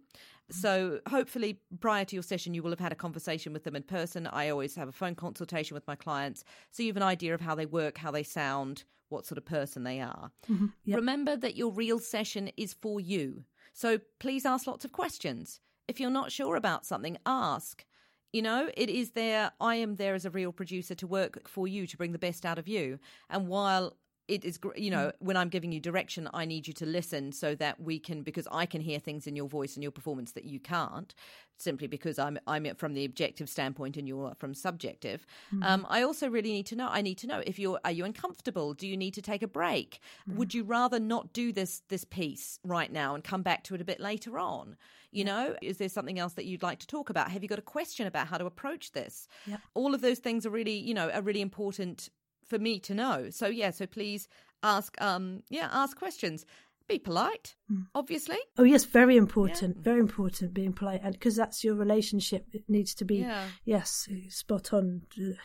So 0.50 1.00
hopefully 1.08 1.60
prior 1.80 2.04
to 2.04 2.16
your 2.16 2.22
session 2.22 2.54
you 2.54 2.62
will 2.62 2.70
have 2.70 2.80
had 2.80 2.92
a 2.92 2.96
conversation 2.96 3.52
with 3.52 3.64
them 3.64 3.76
in 3.76 3.82
person. 3.82 4.26
I 4.26 4.48
always 4.48 4.74
have 4.76 4.88
a 4.88 4.92
phone 4.92 5.14
consultation 5.14 5.74
with 5.74 5.86
my 5.86 5.94
clients 5.94 6.44
so 6.70 6.82
you 6.82 6.88
have 6.88 6.96
an 6.96 7.02
idea 7.02 7.34
of 7.34 7.40
how 7.40 7.54
they 7.54 7.66
work, 7.66 7.98
how 7.98 8.10
they 8.10 8.22
sound, 8.22 8.84
what 9.08 9.26
sort 9.26 9.38
of 9.38 9.44
person 9.44 9.84
they 9.84 10.00
are. 10.00 10.30
Mm-hmm. 10.50 10.66
Yep. 10.84 10.96
Remember 10.96 11.36
that 11.36 11.56
your 11.56 11.72
reel 11.72 11.98
session 11.98 12.50
is 12.56 12.72
for 12.74 13.00
you. 13.00 13.44
So 13.72 13.98
please 14.18 14.46
ask 14.46 14.66
lots 14.66 14.84
of 14.84 14.92
questions. 14.92 15.60
If 15.88 16.00
you're 16.00 16.10
not 16.10 16.32
sure 16.32 16.56
about 16.56 16.86
something, 16.86 17.16
ask. 17.26 17.84
You 18.32 18.42
know, 18.42 18.70
it 18.76 18.88
is 18.88 19.10
there. 19.10 19.50
I 19.60 19.76
am 19.76 19.96
there 19.96 20.14
as 20.14 20.24
a 20.24 20.30
reel 20.30 20.52
producer 20.52 20.94
to 20.94 21.06
work 21.06 21.48
for 21.48 21.66
you 21.66 21.86
to 21.88 21.96
bring 21.96 22.12
the 22.12 22.18
best 22.18 22.46
out 22.46 22.58
of 22.58 22.68
you. 22.68 23.00
And 23.28 23.48
while 23.48 23.96
it 24.30 24.44
is, 24.44 24.58
you 24.76 24.90
mm. 24.90 24.90
know, 24.92 25.12
when 25.18 25.36
I'm 25.36 25.48
giving 25.48 25.72
you 25.72 25.80
direction, 25.80 26.28
I 26.32 26.44
need 26.44 26.68
you 26.68 26.74
to 26.74 26.86
listen 26.86 27.32
so 27.32 27.54
that 27.56 27.80
we 27.80 27.98
can, 27.98 28.22
because 28.22 28.46
I 28.52 28.64
can 28.64 28.80
hear 28.80 29.00
things 29.00 29.26
in 29.26 29.34
your 29.34 29.48
voice 29.48 29.74
and 29.74 29.82
your 29.82 29.90
performance 29.90 30.32
that 30.32 30.44
you 30.44 30.60
can't, 30.60 31.12
simply 31.56 31.88
because 31.88 32.18
I'm 32.18 32.38
I'm 32.46 32.74
from 32.76 32.94
the 32.94 33.04
objective 33.04 33.48
standpoint 33.48 33.96
and 33.96 34.06
you're 34.06 34.34
from 34.38 34.54
subjective. 34.54 35.26
Mm. 35.52 35.64
Um, 35.64 35.86
I 35.90 36.02
also 36.02 36.28
really 36.28 36.52
need 36.52 36.66
to 36.66 36.76
know. 36.76 36.88
I 36.88 37.02
need 37.02 37.18
to 37.18 37.26
know 37.26 37.42
if 37.44 37.58
you're 37.58 37.80
are 37.84 37.90
you 37.90 38.04
uncomfortable? 38.04 38.72
Do 38.72 38.86
you 38.86 38.96
need 38.96 39.14
to 39.14 39.22
take 39.22 39.42
a 39.42 39.48
break? 39.48 40.00
Mm. 40.28 40.36
Would 40.36 40.54
you 40.54 40.62
rather 40.62 41.00
not 41.00 41.32
do 41.32 41.52
this 41.52 41.82
this 41.88 42.04
piece 42.04 42.60
right 42.64 42.92
now 42.92 43.16
and 43.16 43.24
come 43.24 43.42
back 43.42 43.64
to 43.64 43.74
it 43.74 43.80
a 43.80 43.84
bit 43.84 43.98
later 43.98 44.38
on? 44.38 44.76
You 45.12 45.24
know, 45.24 45.56
is 45.60 45.78
there 45.78 45.88
something 45.88 46.20
else 46.20 46.34
that 46.34 46.44
you'd 46.44 46.62
like 46.62 46.78
to 46.78 46.86
talk 46.86 47.10
about? 47.10 47.32
Have 47.32 47.42
you 47.42 47.48
got 47.48 47.58
a 47.58 47.62
question 47.62 48.06
about 48.06 48.28
how 48.28 48.38
to 48.38 48.46
approach 48.46 48.92
this? 48.92 49.26
Yep. 49.46 49.60
All 49.74 49.92
of 49.92 50.02
those 50.02 50.20
things 50.20 50.46
are 50.46 50.50
really, 50.50 50.78
you 50.78 50.94
know, 50.94 51.10
are 51.10 51.20
really 51.20 51.40
important 51.40 52.10
for 52.50 52.58
me 52.58 52.78
to 52.80 52.94
know. 52.94 53.30
So 53.30 53.46
yeah, 53.46 53.70
so 53.70 53.86
please 53.86 54.28
ask 54.62 54.94
um 55.00 55.42
yeah, 55.48 55.68
ask 55.72 55.96
questions. 55.96 56.44
Be 56.88 56.98
polite, 56.98 57.54
obviously. 57.94 58.38
Oh 58.58 58.64
yes, 58.64 58.82
very 58.84 59.16
important. 59.16 59.76
Very 59.76 60.00
important 60.00 60.52
being 60.52 60.72
polite, 60.72 61.02
and 61.04 61.12
because 61.12 61.36
that's 61.36 61.62
your 61.62 61.76
relationship, 61.76 62.46
it 62.52 62.64
needs 62.68 62.94
to 62.96 63.04
be 63.04 63.18
Yeah. 63.18 63.44
yes, 63.64 64.08
spot 64.28 64.72
on. 64.72 65.02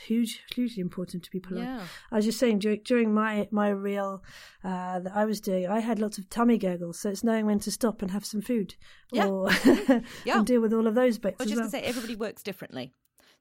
Huge, 0.08 0.42
hugely 0.56 0.82
important 0.82 1.22
to 1.26 1.30
be 1.30 1.40
polite. 1.40 1.66
Yeah. 1.66 1.86
I 2.12 2.16
was 2.16 2.26
just 2.26 2.40
saying 2.40 2.58
during, 2.60 2.82
during 2.84 3.14
my 3.14 3.48
my 3.52 3.70
reel 3.70 4.24
uh, 4.64 5.02
that 5.02 5.12
I 5.16 5.26
was 5.26 5.40
doing, 5.40 5.68
I 5.68 5.82
had 5.82 6.00
lots 6.00 6.18
of 6.18 6.28
tummy 6.32 6.58
gurgles, 6.58 7.00
so 7.00 7.12
it's 7.12 7.24
knowing 7.24 7.46
when 7.46 7.60
to 7.60 7.70
stop 7.72 8.02
and 8.02 8.10
have 8.10 8.26
some 8.26 8.42
food, 8.42 8.74
Yeah. 9.12 9.28
or 9.28 9.52
Yeah. 10.26 10.38
and 10.40 10.48
deal 10.48 10.62
with 10.62 10.74
all 10.74 10.88
of 10.88 10.96
those 10.96 11.20
bits 11.20 11.38
I 11.40 11.44
was 11.44 11.52
just 11.52 11.60
well. 11.62 11.68
to 11.68 11.78
say 11.78 11.84
everybody 11.84 12.16
works 12.16 12.42
differently. 12.42 12.92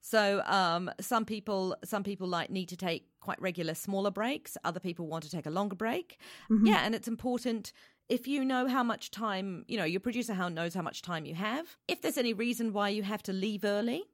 So 0.05 0.43
um, 0.45 0.91
some 1.01 1.25
people 1.25 1.75
some 1.83 2.05
people 2.05 2.29
like 2.29 2.51
need 2.51 2.69
to 2.69 2.77
take 2.77 3.09
quite 3.21 3.41
regular 3.41 3.73
smaller 3.73 4.11
breaks. 4.11 4.59
Other 4.63 4.79
people 4.79 5.07
want 5.07 5.25
to 5.25 5.31
take 5.31 5.47
a 5.47 5.51
longer 5.51 5.75
break. 5.75 6.19
Mm-hmm. 6.51 6.67
Yeah, 6.67 6.83
and 6.85 6.95
it's 6.95 7.09
important 7.09 7.73
if 8.11 8.29
you 8.29 8.45
know 8.45 8.69
how 8.69 8.83
much 8.83 9.11
time 9.11 9.65
you 9.67 9.79
know 9.79 9.85
your 9.85 10.01
producer 10.01 10.35
how 10.35 10.51
knows 10.51 10.75
how 10.75 10.83
much 10.83 11.01
time 11.01 11.25
you 11.25 11.35
have. 11.35 11.79
If 11.89 12.03
there's 12.03 12.19
any 12.19 12.35
reason 12.35 12.75
why 12.75 12.91
you 12.91 13.03
have 13.03 13.23
to 13.23 13.33
leave 13.33 13.65
early, 13.65 14.05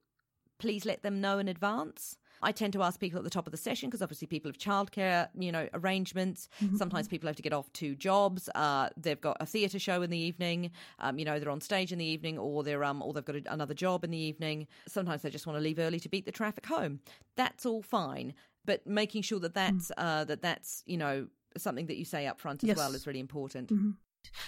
please 0.60 0.84
let 0.84 1.02
them 1.02 1.20
know 1.20 1.38
in 1.38 1.48
advance. 1.48 2.16
I 2.42 2.52
tend 2.52 2.72
to 2.72 2.82
ask 2.82 2.98
people 2.98 3.18
at 3.18 3.24
the 3.24 3.30
top 3.30 3.46
of 3.46 3.50
the 3.50 3.56
session 3.58 3.88
because 3.88 4.02
obviously 4.02 4.26
people 4.26 4.48
have 4.50 4.58
childcare, 4.58 5.28
you 5.38 5.52
know, 5.52 5.68
arrangements. 5.74 6.48
Sometimes 6.76 7.06
people 7.08 7.26
have 7.28 7.36
to 7.36 7.42
get 7.42 7.52
off 7.52 7.72
to 7.74 7.94
jobs. 7.94 8.48
Uh, 8.54 8.88
they've 8.96 9.20
got 9.20 9.36
a 9.40 9.46
theatre 9.46 9.78
show 9.78 10.02
in 10.02 10.10
the 10.10 10.18
evening. 10.18 10.70
Um, 11.00 11.18
you 11.18 11.24
know, 11.24 11.38
they're 11.38 11.50
on 11.50 11.60
stage 11.60 11.92
in 11.92 11.98
the 11.98 12.04
evening, 12.04 12.38
or 12.38 12.62
they're 12.64 12.82
um, 12.84 13.02
or 13.02 13.12
they've 13.12 13.24
got 13.24 13.36
a, 13.36 13.42
another 13.52 13.74
job 13.74 14.04
in 14.04 14.10
the 14.10 14.18
evening. 14.18 14.66
Sometimes 14.88 15.22
they 15.22 15.30
just 15.30 15.46
want 15.46 15.56
to 15.58 15.62
leave 15.62 15.78
early 15.78 16.00
to 16.00 16.08
beat 16.08 16.24
the 16.26 16.32
traffic 16.32 16.66
home. 16.66 17.00
That's 17.36 17.66
all 17.66 17.82
fine, 17.82 18.34
but 18.64 18.86
making 18.86 19.22
sure 19.22 19.40
that 19.40 19.54
that's 19.54 19.92
uh, 19.96 20.24
that 20.24 20.40
that's 20.42 20.82
you 20.86 20.96
know 20.96 21.26
something 21.56 21.86
that 21.86 21.96
you 21.96 22.04
say 22.04 22.26
up 22.26 22.40
front 22.40 22.62
as 22.62 22.68
Yes. 22.68 22.76
well 22.76 22.94
is 22.94 23.06
really 23.06 23.20
important. 23.20 23.70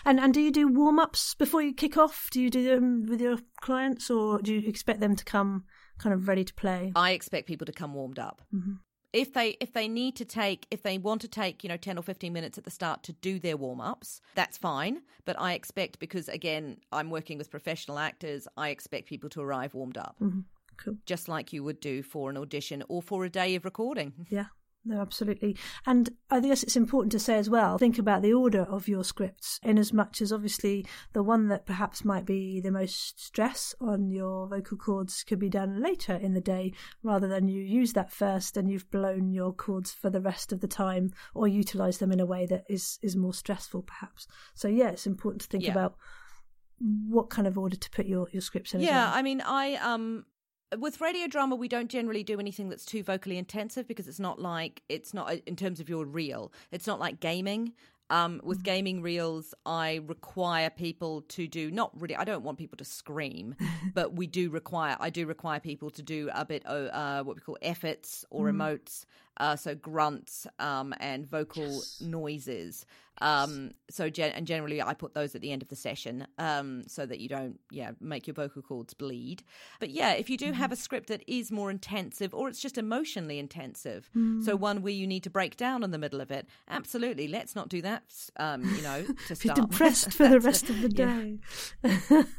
And 0.05 0.21
and 0.21 0.33
do 0.35 0.41
you 0.41 0.51
do 0.51 0.69
warm 0.69 0.99
ups 0.99 1.35
before 1.35 1.63
you 1.63 1.73
kick 1.75 1.97
off? 1.97 2.29
Do 2.31 2.41
you 2.41 2.51
do 2.51 2.63
them 2.63 3.07
with 3.07 3.21
your 3.21 3.39
clients, 3.61 4.11
or 4.11 4.39
do 4.41 4.55
you 4.55 4.69
expect 4.69 5.01
them 5.01 5.17
to 5.17 5.25
come 5.25 5.65
kind 6.03 6.15
of 6.15 6.29
ready 6.29 6.45
to 6.45 6.55
play? 6.55 6.93
I 6.97 7.13
expect 7.13 7.47
people 7.47 7.67
to 7.67 7.73
come 7.73 7.95
warmed 7.95 8.19
up. 8.19 8.43
Mm-hmm. 8.55 8.75
If 9.13 9.35
they 9.35 9.57
if 9.61 9.75
they 9.75 9.89
need 9.89 10.17
to 10.17 10.25
take 10.25 10.67
if 10.71 10.83
they 10.83 10.97
want 10.97 11.21
to 11.21 11.29
take 11.29 11.63
you 11.63 11.69
know 11.69 11.77
ten 11.77 11.99
or 11.99 12.03
fifteen 12.03 12.33
minutes 12.33 12.57
at 12.57 12.65
the 12.65 12.71
start 12.71 13.03
to 13.05 13.13
do 13.13 13.39
their 13.39 13.57
warm 13.59 13.81
ups, 13.81 14.21
that's 14.35 14.57
fine. 14.57 15.03
But 15.27 15.39
I 15.39 15.53
expect 15.53 15.99
because 15.99 16.29
again 16.29 16.79
I'm 16.91 17.11
working 17.11 17.37
with 17.37 17.51
professional 17.51 17.99
actors, 17.99 18.49
I 18.57 18.71
expect 18.71 19.09
people 19.09 19.29
to 19.31 19.43
arrive 19.43 19.75
warmed 19.75 19.99
up, 19.99 20.17
mm-hmm. 20.21 20.41
Cool. 20.79 20.97
just 21.05 21.29
like 21.29 21.53
you 21.53 21.63
would 21.63 21.81
do 21.81 22.03
for 22.03 22.31
an 22.31 22.39
audition 22.39 22.83
or 22.89 23.03
for 23.03 23.25
a 23.25 23.31
day 23.31 23.55
of 23.55 23.67
recording. 23.67 24.15
Yeah. 24.31 24.47
No, 24.85 25.01
absolutely. 25.01 25.57
And 25.87 26.11
I 26.29 26.41
guess 26.41 26.65
it's 26.65 26.75
important 26.75 27.13
to 27.13 27.21
say 27.21 27.37
as 27.37 27.49
well, 27.49 27.79
think 27.79 27.99
about 27.99 28.21
the 28.23 28.33
order 28.33 28.63
of 28.63 28.89
your 28.89 29.05
scripts, 29.05 29.61
in 29.63 29.79
as 29.79 29.93
much 29.93 30.21
as 30.21 30.33
obviously 30.33 30.85
the 31.13 31.23
one 31.23 31.47
that 31.49 31.67
perhaps 31.67 32.05
might 32.05 32.27
be 32.27 32.61
the 32.61 32.73
most 32.73 33.25
stress 33.25 33.77
on 33.81 34.11
your 34.11 34.49
vocal 34.49 34.77
cords 34.77 35.23
could 35.23 35.39
be 35.39 35.49
done 35.49 35.81
later 35.81 36.15
in 36.15 36.35
the 36.35 36.41
day, 36.41 36.73
rather 37.05 37.29
than 37.29 37.47
you 37.47 37.63
use 37.63 37.93
that 37.93 38.11
first 38.13 38.57
and 38.57 38.69
you've 38.69 38.91
blown 38.91 39.31
your 39.33 39.53
cords 39.53 39.93
for 39.93 40.11
the 40.11 40.21
rest 40.21 40.53
of 40.53 40.61
the 40.61 40.67
time 40.67 41.13
or 41.33 41.47
utilize 41.47 41.99
them 41.99 42.11
in 42.11 42.19
a 42.19 42.27
way 42.27 42.45
that 42.47 42.65
is, 42.69 42.99
is 43.03 43.15
more 43.15 43.35
stressful 43.35 43.83
perhaps. 43.83 44.27
So 44.55 44.67
yeah, 44.67 44.89
it's 44.89 45.07
important 45.07 45.43
to 45.43 45.47
think 45.49 45.63
Yeah. 45.63 45.71
about 45.71 45.95
what 47.09 47.31
kind 47.31 47.47
of 47.47 47.57
order 47.57 47.77
to 47.77 47.91
put 47.91 48.07
your, 48.07 48.27
your 48.33 48.43
scripts 48.43 48.75
in. 48.75 48.81
Yeah, 48.81 49.05
well. 49.05 49.13
I 49.15 49.23
mean, 49.23 49.41
I 49.41 49.77
um 49.77 50.25
with 50.79 51.01
radio 51.01 51.27
drama 51.27 51.55
we 51.57 51.69
don't 51.69 51.89
generally 51.91 52.23
do 52.23 52.39
anything 52.41 52.69
that's 52.69 52.85
too 52.85 53.03
vocally 53.03 53.39
intensive 53.39 53.87
because 53.87 54.09
it's 54.09 54.21
not 54.21 54.41
like 54.41 54.83
it's 54.89 55.13
not 55.15 55.33
in 55.47 55.57
terms 55.57 55.81
of 55.81 55.89
your 55.89 56.05
reel. 56.05 56.53
It's 56.71 56.87
not 56.87 56.99
like 57.01 57.21
gaming. 57.21 57.73
Um, 58.11 58.39
Mm-hmm. 58.39 58.47
with 58.47 58.63
gaming 58.63 59.01
reels, 59.01 59.55
I 59.65 60.01
require 60.07 60.69
people 60.69 61.23
to 61.29 61.47
do 61.49 61.71
not 61.71 61.99
really. 61.99 62.15
I 62.15 62.25
don't 62.25 62.43
want 62.45 62.59
people 62.59 62.77
to 62.77 62.85
scream, 62.85 63.55
but 63.95 64.15
we 64.15 64.27
do 64.27 64.51
require. 64.51 64.99
I 65.01 65.09
do 65.09 65.25
require 65.27 65.61
people 65.61 65.89
to 65.91 66.03
do 66.03 66.29
a 66.35 66.45
bit 66.45 66.63
of 66.67 66.91
uh, 66.93 67.25
what 67.25 67.37
we 67.37 67.41
call 67.43 67.57
efforts 67.63 68.27
or 68.29 68.47
Mm-hmm. 68.49 68.61
emotes, 68.61 69.07
uh, 69.43 69.57
so 69.57 69.75
grunts 69.75 70.47
um, 70.61 70.95
and 71.01 71.27
vocal 71.27 71.83
noises. 72.01 72.87
Um, 73.21 73.73
so 73.91 74.09
gen- 74.09 74.33
and 74.33 74.47
generally, 74.47 74.81
I 74.81 74.95
put 74.95 75.15
those 75.15 75.35
at 75.35 75.41
the 75.43 75.51
end 75.53 75.63
of 75.63 75.69
the 75.69 75.77
session, 75.77 76.27
um, 76.39 76.85
so 76.87 77.05
that 77.07 77.19
you 77.21 77.29
don't, 77.29 77.59
yeah, 77.71 77.91
make 78.01 78.27
your 78.27 78.35
vocal 78.35 78.63
cords 78.63 78.95
bleed. 78.95 79.43
But 79.81 79.91
yeah, 79.91 80.13
if 80.13 80.31
you 80.31 80.37
do 80.37 80.53
have 80.53 80.71
a 80.73 80.77
script 80.77 81.09
that 81.09 81.23
is 81.27 81.51
more 81.53 81.71
intensive, 81.71 82.33
or 82.35 82.49
it's 82.49 82.61
just 82.61 82.79
emotionally 82.79 83.39
intensive, 83.39 84.09
so 84.43 84.57
one 84.57 84.81
where 84.81 84.93
you 84.93 85.07
need 85.07 85.25
to 85.25 85.31
break 85.31 85.57
down 85.57 85.83
in 85.83 85.91
the 85.91 85.99
middle 85.99 86.21
of 86.21 86.31
it, 86.31 86.47
absolutely, 86.69 87.27
let's 87.29 87.55
not 87.55 87.69
do 87.69 87.83
that. 87.83 88.03
Um, 88.37 88.63
you 88.77 88.83
know, 88.83 89.05
to 89.29 89.35
start. 89.37 89.61
depressed 89.61 90.13
for 90.13 90.29
the 90.29 90.41
rest 90.41 90.71
of 90.71 90.81
the 90.81 90.89
day. 91.05 91.39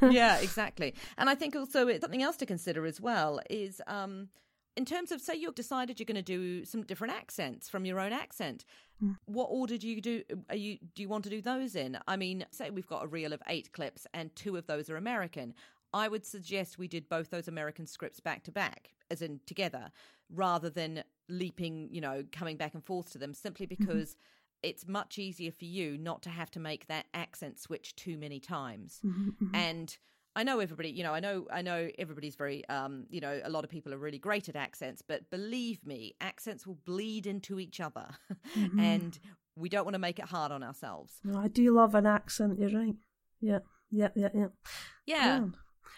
yeah, 0.02 0.38
exactly. 0.42 0.96
And 1.18 1.30
I 1.30 1.36
think 1.36 1.56
also 1.56 1.88
it's 1.88 2.02
something 2.02 2.24
else 2.24 2.38
to 2.38 2.46
consider 2.46 2.86
as 2.86 3.00
well 3.00 3.40
is 3.50 3.82
um, 3.88 4.30
in 4.76 4.86
terms 4.86 5.12
of 5.12 5.22
say 5.22 5.36
you've 5.36 5.56
decided 5.56 6.00
you're 6.00 6.06
going 6.06 6.16
to 6.16 6.22
do 6.22 6.66
some 6.66 6.84
different 6.84 7.14
accents 7.14 7.70
from 7.70 7.86
your 7.86 8.00
own 8.00 8.14
accent. 8.14 8.66
Mm. 9.04 9.18
What 9.26 9.46
order 9.46 9.78
do 9.78 9.88
you 9.88 10.02
do? 10.02 10.24
Are 10.50 10.56
you 10.56 10.78
do 10.96 11.02
you 11.02 11.10
want 11.10 11.24
to 11.26 11.30
do 11.30 11.42
those 11.42 11.76
in? 11.76 11.98
I 12.08 12.18
mean, 12.18 12.46
say 12.52 12.70
we've 12.70 12.88
got 12.88 13.04
a 13.04 13.08
reel 13.08 13.34
of 13.34 13.42
eight 13.48 13.72
clips 13.72 14.08
and 14.14 14.36
two 14.36 14.58
of 14.58 14.68
those 14.68 14.90
are 14.90 14.98
American. 14.98 15.54
I 15.94 16.08
would 16.08 16.26
suggest 16.26 16.80
we 16.80 16.88
did 16.88 17.08
both 17.08 17.30
those 17.30 17.48
American 17.48 17.86
scripts 17.86 18.20
back 18.20 18.44
to 18.46 18.52
back, 18.52 18.94
as 19.12 19.22
in 19.22 19.40
together, 19.46 19.92
rather 20.34 20.70
than 20.70 21.04
leaping, 21.30 21.88
you 21.92 22.02
know, 22.02 22.24
coming 22.32 22.58
back 22.58 22.74
and 22.74 22.84
forth 22.84 23.12
to 23.12 23.20
them, 23.20 23.34
simply 23.34 23.68
mm-hmm. 23.68 23.86
because 23.86 24.18
it's 24.64 24.88
much 24.88 25.20
easier 25.20 25.52
for 25.52 25.66
you 25.66 25.98
not 25.98 26.24
to 26.24 26.30
have 26.30 26.50
to 26.52 26.60
make 26.60 26.88
that 26.88 27.06
accent 27.14 27.60
switch 27.60 27.96
too 27.96 28.18
many 28.18 28.40
times. 28.40 29.02
Mm-hmm, 29.06 29.30
mm-hmm. 29.30 29.56
And 29.56 29.98
I 30.36 30.44
know 30.44 30.60
everybody, 30.60 30.90
you 30.90 31.04
know, 31.04 31.14
I 31.14 31.20
know 31.20 31.48
I 31.52 31.62
know 31.62 31.90
everybody's 31.98 32.36
very 32.36 32.68
um, 32.70 33.06
you 33.10 33.22
know, 33.22 33.40
a 33.44 33.50
lot 33.50 33.64
of 33.64 33.70
people 33.70 33.94
are 33.94 33.98
really 33.98 34.18
great 34.18 34.50
at 34.50 34.56
accents, 34.56 35.02
but 35.06 35.30
believe 35.30 35.86
me, 35.86 36.16
accents 36.22 36.66
will 36.66 36.80
bleed 36.86 37.28
into 37.28 37.60
each 37.60 37.80
other. 37.80 38.08
and 38.80 39.20
we 39.56 39.70
don't 39.70 39.86
want 39.86 39.94
to 39.94 40.00
make 40.00 40.20
it 40.20 40.26
hard 40.26 40.52
on 40.52 40.64
ourselves. 40.64 41.14
No, 41.24 41.40
I 41.40 41.48
do 41.48 41.72
love 41.72 41.94
an 41.96 42.06
accent. 42.06 42.60
You're 42.60 42.72
right. 42.72 42.96
Yeah, 43.42 43.60
yeah, 43.92 44.10
yeah, 44.16 44.30
yeah. 44.34 44.48
Yeah. 45.06 45.46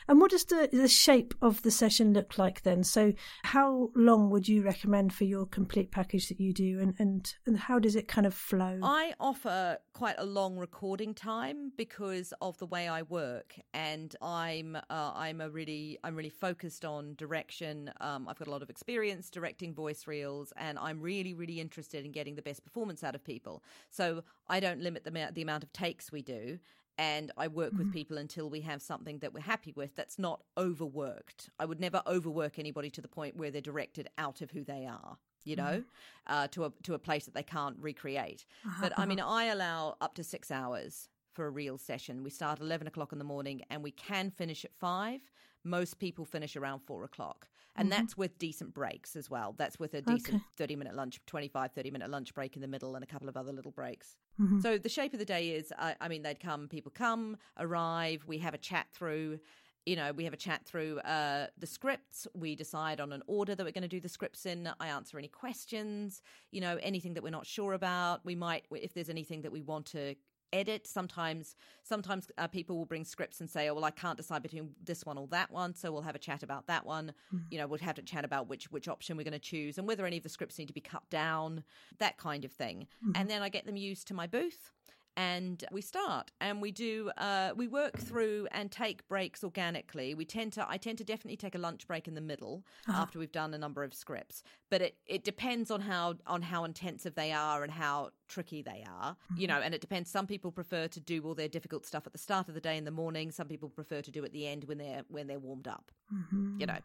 And 0.07 0.21
what 0.21 0.31
does 0.31 0.45
the 0.45 0.69
the 0.71 0.87
shape 0.87 1.33
of 1.41 1.61
the 1.61 1.71
session 1.71 2.13
look 2.13 2.37
like 2.37 2.61
then? 2.61 2.83
So, 2.83 3.13
how 3.43 3.91
long 3.95 4.29
would 4.29 4.47
you 4.47 4.61
recommend 4.61 5.13
for 5.13 5.23
your 5.23 5.45
complete 5.45 5.91
package 5.91 6.29
that 6.29 6.39
you 6.39 6.53
do, 6.53 6.79
and 6.79 6.93
and 6.99 7.33
and 7.45 7.57
how 7.57 7.79
does 7.79 7.95
it 7.95 8.07
kind 8.07 8.27
of 8.27 8.33
flow? 8.33 8.79
I 8.83 9.13
offer 9.19 9.77
quite 9.93 10.15
a 10.17 10.25
long 10.25 10.57
recording 10.57 11.13
time 11.13 11.71
because 11.77 12.33
of 12.41 12.57
the 12.57 12.65
way 12.65 12.87
I 12.87 13.01
work, 13.03 13.55
and 13.73 14.15
I'm 14.21 14.75
uh, 14.75 14.81
I'm 14.89 15.41
a 15.41 15.49
really 15.49 15.97
I'm 16.03 16.15
really 16.15 16.29
focused 16.29 16.85
on 16.85 17.15
direction. 17.15 17.91
Um, 18.01 18.27
I've 18.27 18.37
got 18.37 18.47
a 18.47 18.51
lot 18.51 18.61
of 18.61 18.69
experience 18.69 19.29
directing 19.29 19.73
voice 19.73 20.07
reels, 20.07 20.53
and 20.57 20.77
I'm 20.77 21.01
really 21.01 21.33
really 21.33 21.59
interested 21.59 22.05
in 22.05 22.11
getting 22.11 22.35
the 22.35 22.41
best 22.41 22.63
performance 22.63 23.03
out 23.03 23.15
of 23.15 23.23
people. 23.23 23.63
So 23.89 24.23
I 24.47 24.59
don't 24.59 24.81
limit 24.81 25.03
the 25.03 25.31
the 25.33 25.41
amount 25.41 25.63
of 25.63 25.73
takes 25.73 26.11
we 26.11 26.21
do. 26.21 26.59
And 26.97 27.31
I 27.37 27.49
work 27.49 27.73
with 27.73 27.87
mm-hmm. 27.87 27.91
people 27.91 28.17
until 28.17 28.49
we 28.49 28.61
have 28.61 28.81
something 28.81 29.19
that 29.19 29.33
we're 29.33 29.41
happy 29.41 29.73
with 29.75 29.95
that's 29.95 30.17
not 30.17 30.43
overworked. 30.57 31.49
I 31.59 31.65
would 31.65 31.79
never 31.79 32.01
overwork 32.07 32.57
anybody 32.57 32.89
to 32.91 33.01
the 33.01 33.09
point 33.09 33.35
where 33.35 33.51
they're 33.51 33.61
directed 33.61 34.07
out 34.17 34.41
of 34.41 34.51
who 34.51 34.63
they 34.63 34.85
are 34.85 35.17
you 35.45 35.55
know, 35.55 35.63
mm-hmm. 35.63 36.33
uh, 36.33 36.47
to 36.47 36.65
a 36.65 36.71
to 36.83 36.95
a 36.95 36.99
place 36.99 37.25
that 37.25 37.33
they 37.33 37.43
can't 37.43 37.77
recreate. 37.79 38.45
Uh-huh, 38.65 38.81
but 38.81 38.99
I 38.99 39.05
mean, 39.05 39.19
uh-huh. 39.19 39.31
I 39.31 39.45
allow 39.45 39.95
up 40.01 40.15
to 40.15 40.23
six 40.23 40.51
hours 40.51 41.07
for 41.33 41.45
a 41.45 41.49
reel 41.49 41.77
session. 41.77 42.23
We 42.23 42.31
start 42.31 42.59
eleven 42.59 42.87
o'clock 42.87 43.13
in 43.13 43.19
the 43.19 43.23
morning, 43.23 43.61
and 43.69 43.81
we 43.81 43.91
can 43.91 44.31
finish 44.31 44.65
at 44.65 44.73
five. 44.73 45.21
Most 45.63 45.99
people 45.99 46.25
finish 46.25 46.55
around 46.55 46.81
four 46.81 47.03
o'clock, 47.03 47.47
and 47.75 47.91
that's 47.91 48.17
with 48.17 48.37
decent 48.39 48.73
breaks 48.73 49.15
as 49.15 49.29
well. 49.29 49.53
That's 49.57 49.79
with 49.79 49.93
a 49.93 50.01
decent 50.01 50.35
Okay. 50.35 50.43
thirty 50.57 50.75
minute 50.75 50.95
lunch, 50.95 51.19
25, 51.25 51.71
30 51.73 51.91
minute 51.91 52.09
lunch 52.09 52.33
break 52.33 52.55
in 52.55 52.61
the 52.61 52.67
middle, 52.67 52.95
and 52.95 53.03
a 53.03 53.07
couple 53.07 53.29
of 53.29 53.37
other 53.37 53.51
little 53.51 53.71
breaks. 53.71 54.15
Mm-hmm. 54.39 54.59
So 54.61 54.77
the 54.77 54.89
shape 54.89 55.13
of 55.13 55.19
the 55.19 55.25
day 55.25 55.51
is, 55.51 55.71
I, 55.77 55.95
I 55.99 56.07
mean, 56.07 56.23
they'd 56.23 56.39
come, 56.39 56.67
people 56.67 56.91
come, 56.93 57.37
arrive, 57.59 58.23
we 58.27 58.37
have 58.39 58.53
a 58.53 58.57
chat 58.57 58.87
through. 58.93 59.39
You 59.85 59.95
know, 59.95 60.13
we 60.13 60.23
have 60.23 60.33
a 60.33 60.37
chat 60.37 60.65
through 60.65 60.97
uh, 61.01 61.45
the 61.59 61.67
scripts. 61.67 62.25
We 62.33 62.55
decide 62.55 62.99
on 62.99 63.11
an 63.11 63.21
order 63.27 63.53
that 63.53 63.63
we're 63.63 63.71
going 63.71 63.83
to 63.83 63.87
do 63.87 63.99
the 63.99 64.09
scripts 64.09 64.47
in. 64.47 64.67
I 64.79 64.87
answer 64.87 65.19
any 65.19 65.27
questions. 65.27 66.23
You 66.51 66.61
know, 66.61 66.79
anything 66.81 67.13
that 67.13 67.23
we're 67.23 67.29
not 67.29 67.45
sure 67.45 67.73
about. 67.73 68.25
We 68.25 68.33
might, 68.33 68.65
if 68.71 68.95
there's 68.95 69.11
anything 69.11 69.43
that 69.43 69.51
we 69.51 69.61
want 69.61 69.85
to 69.87 70.15
edit. 70.53 70.87
Sometimes, 70.87 71.55
sometimes 71.83 72.29
uh, 72.37 72.47
people 72.47 72.77
will 72.77 72.85
bring 72.85 73.05
scripts 73.05 73.39
and 73.39 73.49
say, 73.49 73.69
"Oh, 73.69 73.73
well, 73.75 73.85
I 73.85 73.91
can't 73.91 74.17
decide 74.17 74.43
between 74.43 74.71
this 74.83 75.05
one 75.05 75.17
or 75.17 75.27
that 75.27 75.51
one," 75.51 75.73
so 75.73 75.91
we'll 75.91 76.01
have 76.01 76.15
a 76.15 76.19
chat 76.19 76.43
about 76.43 76.67
that 76.67 76.85
one. 76.85 77.13
You 77.49 77.57
know, 77.57 77.67
we'll 77.67 77.79
have 77.79 77.95
to 77.95 78.01
chat 78.01 78.25
about 78.25 78.47
which 78.47 78.71
which 78.71 78.87
option 78.87 79.17
we're 79.17 79.23
going 79.23 79.33
to 79.33 79.39
choose 79.39 79.77
and 79.77 79.87
whether 79.87 80.05
any 80.05 80.17
of 80.17 80.23
the 80.23 80.29
scripts 80.29 80.57
need 80.59 80.67
to 80.67 80.73
be 80.73 80.81
cut 80.81 81.09
down, 81.09 81.63
that 81.99 82.17
kind 82.17 82.45
of 82.45 82.51
thing. 82.51 82.87
And 83.15 83.29
then 83.29 83.41
I 83.41 83.49
get 83.49 83.65
them 83.65 83.77
used 83.77 84.07
to 84.07 84.13
my 84.13 84.27
booth 84.27 84.71
and 85.17 85.63
we 85.71 85.81
start 85.81 86.31
and 86.41 86.61
we 86.61 86.71
do 86.71 87.11
uh, 87.17 87.51
we 87.55 87.67
work 87.67 87.97
through 87.97 88.47
and 88.51 88.71
take 88.71 89.07
breaks 89.07 89.43
organically. 89.43 90.13
We 90.13 90.25
tend 90.25 90.53
to 90.53 90.65
i 90.69 90.77
tend 90.77 90.97
to 90.97 91.03
definitely 91.03 91.37
take 91.37 91.55
a 91.55 91.57
lunch 91.57 91.87
break 91.87 92.07
in 92.07 92.15
the 92.15 92.21
middle 92.21 92.63
uh-huh. 92.87 93.01
after 93.01 93.19
we've 93.19 93.31
done 93.31 93.53
a 93.53 93.57
number 93.57 93.83
of 93.83 93.93
scripts 93.93 94.43
but 94.69 94.81
it, 94.81 94.97
it 95.05 95.23
depends 95.23 95.71
on 95.71 95.81
how 95.81 96.15
on 96.27 96.41
how 96.41 96.63
intensive 96.63 97.15
they 97.15 97.31
are 97.31 97.63
and 97.63 97.71
how 97.71 98.09
tricky 98.27 98.61
they 98.61 98.83
are 98.87 99.15
you 99.37 99.47
mm-hmm. 99.47 99.55
know 99.55 99.61
and 99.61 99.73
it 99.73 99.81
depends. 99.81 100.09
Some 100.09 100.27
people 100.27 100.51
prefer 100.51 100.87
to 100.87 100.99
do 100.99 101.23
all 101.23 101.35
their 101.35 101.47
difficult 101.47 101.85
stuff 101.85 102.05
at 102.05 102.13
the 102.13 102.19
start 102.19 102.47
of 102.47 102.53
the 102.53 102.61
day 102.61 102.77
in 102.77 102.85
the 102.85 102.91
morning. 102.91 103.31
Some 103.31 103.47
people 103.47 103.69
prefer 103.69 104.01
to 104.01 104.11
do 104.11 104.23
it 104.23 104.27
at 104.27 104.33
the 104.33 104.47
end 104.47 104.65
when 104.65 104.77
they're 104.77 105.03
when 105.07 105.27
they're 105.27 105.39
warmed 105.39 105.67
up 105.67 105.91
mm-hmm. 106.13 106.59
you 106.59 106.65
know. 106.65 106.77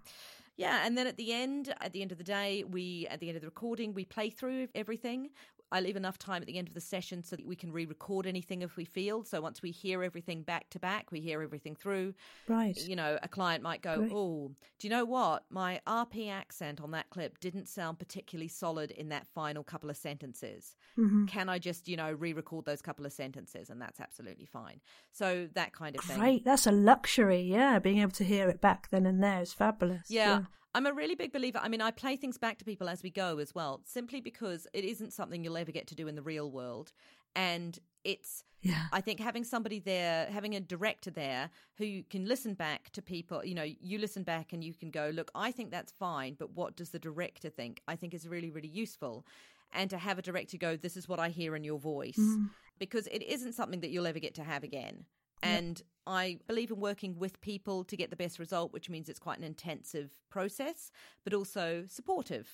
Yeah 0.57 0.85
and 0.85 0.97
then 0.97 1.07
at 1.07 1.17
the 1.17 1.33
end 1.33 1.75
at 1.81 1.93
the 1.93 2.03
end 2.03 2.13
of 2.13 2.19
the 2.19 2.25
day 2.25 2.65
we 2.69 3.07
at 3.11 3.21
the 3.21 3.29
end 3.29 3.37
of 3.37 3.41
the 3.41 3.49
recording 3.49 3.95
we 3.95 4.05
play 4.05 4.31
through 4.31 4.69
everything 4.75 5.31
i 5.73 5.81
leave 5.81 5.97
enough 5.97 6.19
time 6.19 6.43
at 6.43 6.47
the 6.47 6.59
end 6.59 6.69
of 6.69 6.75
the 6.75 6.81
session 6.81 7.23
so 7.23 7.37
that 7.37 7.47
we 7.47 7.57
can 7.57 7.73
re-record 7.73 8.27
anything 8.27 8.63
if 8.63 8.77
we 8.77 8.85
feel 8.85 9.25
so 9.25 9.41
once 9.41 9.63
we 9.63 9.71
hear 9.71 10.03
everything 10.03 10.43
back 10.43 10.69
to 10.71 10.79
back 10.79 11.11
we 11.11 11.21
hear 11.21 11.43
everything 11.43 11.75
through 11.75 12.15
right. 12.49 12.77
you 12.87 12.97
know 12.97 13.19
a 13.23 13.29
client 13.29 13.63
might 13.63 13.83
go 13.83 13.99
Great. 13.99 14.13
oh 14.13 14.51
do 14.79 14.87
you 14.87 14.91
know 14.91 15.05
what 15.05 15.45
my 15.51 15.81
rp 15.87 16.31
accent 16.31 16.81
on 16.81 16.91
that 16.93 17.09
clip 17.11 17.39
didn't 17.41 17.69
sound 17.69 17.99
particularly 17.99 18.49
solid 18.49 18.91
in 18.93 19.09
that 19.09 19.27
final 19.35 19.63
couple 19.65 19.91
of 19.91 19.97
sentences 19.97 20.77
Mm-hmm. 20.99 21.27
can 21.27 21.49
i 21.49 21.59
just 21.59 21.89
you 21.89 21.97
know 21.97 22.13
re-record 22.13 22.65
those 22.65 22.83
couple 22.83 23.07
of 23.07 23.13
sentences 23.13 23.71
and 23.71 23.81
that's 23.81 24.01
absolutely 24.01 24.45
fine 24.45 24.81
so 25.13 25.49
that 25.55 25.73
kind 25.73 25.97
of 25.97 26.05
thing 26.05 26.19
Great. 26.19 26.45
That's 26.45 26.67
a 26.67 26.73
luxury. 26.73 27.43
Yeah, 27.43 27.79
being 27.79 27.99
able 27.99 28.13
to 28.13 28.25
hear 28.25 28.49
it 28.49 28.61
back 28.61 28.89
then 28.91 29.07
and 29.07 29.23
there 29.23 29.41
is 29.41 29.53
fabulous. 29.53 30.03
Yeah. 30.09 30.43
I'm 30.75 30.87
a 30.87 30.93
really 30.93 31.15
big 31.15 31.33
believer. 31.33 31.59
I 31.63 31.69
mean, 31.69 31.81
I 31.81 31.91
play 31.91 32.17
things 32.17 32.39
back 32.39 32.59
to 32.59 32.65
people 32.65 32.89
as 32.89 33.03
we 33.03 33.11
go 33.11 33.39
as 33.39 33.55
well, 33.55 33.81
simply 33.85 34.21
because 34.21 34.67
it 34.73 34.85
isn't 34.85 35.13
something 35.13 35.43
you'll 35.43 35.57
ever 35.57 35.73
get 35.73 35.87
to 35.89 35.95
do 35.95 36.07
in 36.07 36.15
the 36.15 36.23
real 36.23 36.51
world. 36.51 36.93
And 37.35 37.79
it's, 38.05 38.45
Yeah. 38.63 38.85
I 38.93 39.01
think, 39.01 39.21
having 39.21 39.45
somebody 39.45 39.79
there, 39.79 40.27
having 40.27 40.55
a 40.55 40.61
director 40.61 41.11
there 41.11 41.51
who 41.77 42.03
can 42.05 42.27
listen 42.27 42.55
back 42.55 42.91
to 42.93 43.03
people, 43.03 43.45
you 43.45 43.55
know, 43.55 43.63
you 43.63 43.99
listen 43.99 44.23
back 44.23 44.53
and 44.53 44.63
you 44.63 44.75
can 44.75 44.91
go, 44.91 45.11
look, 45.13 45.31
I 45.35 45.51
think 45.51 45.71
that's 45.71 45.93
fine, 45.93 46.35
but 46.39 46.55
what 46.55 46.77
does 46.77 46.91
the 46.91 46.99
director 46.99 47.49
think? 47.51 47.83
I 47.89 47.97
think 47.97 48.15
is 48.15 48.29
really, 48.29 48.51
really 48.51 48.69
useful. 48.69 49.25
And 49.73 49.89
to 49.91 49.99
have 49.99 50.19
a 50.19 50.23
director 50.23 50.57
go, 50.57 50.77
this 50.77 50.97
is 50.97 51.09
what 51.09 51.21
I 51.21 51.29
hear 51.29 51.55
in 51.57 51.65
your 51.65 51.79
voice, 51.79 52.19
mm. 52.19 52.51
because 52.79 53.07
it 53.09 53.23
isn't 53.23 53.55
something 53.55 53.81
that 53.81 53.91
you'll 53.91 54.07
ever 54.07 54.19
get 54.19 54.35
to 54.35 54.45
have 54.45 54.65
again. 54.65 55.05
And 55.43 55.83
I 56.07 56.39
believe 56.47 56.71
in 56.71 56.81
working 56.81 57.19
with 57.19 57.41
people 57.41 57.85
to 57.85 57.97
get 57.97 58.11
the 58.11 58.17
best 58.17 58.39
result, 58.39 58.73
which 58.73 58.91
means 58.91 59.09
it's 59.09 59.19
quite 59.19 59.39
an 59.39 59.45
intensive 59.45 60.11
process, 60.31 60.91
but 61.25 61.35
also 61.35 61.85
supportive. 61.89 62.49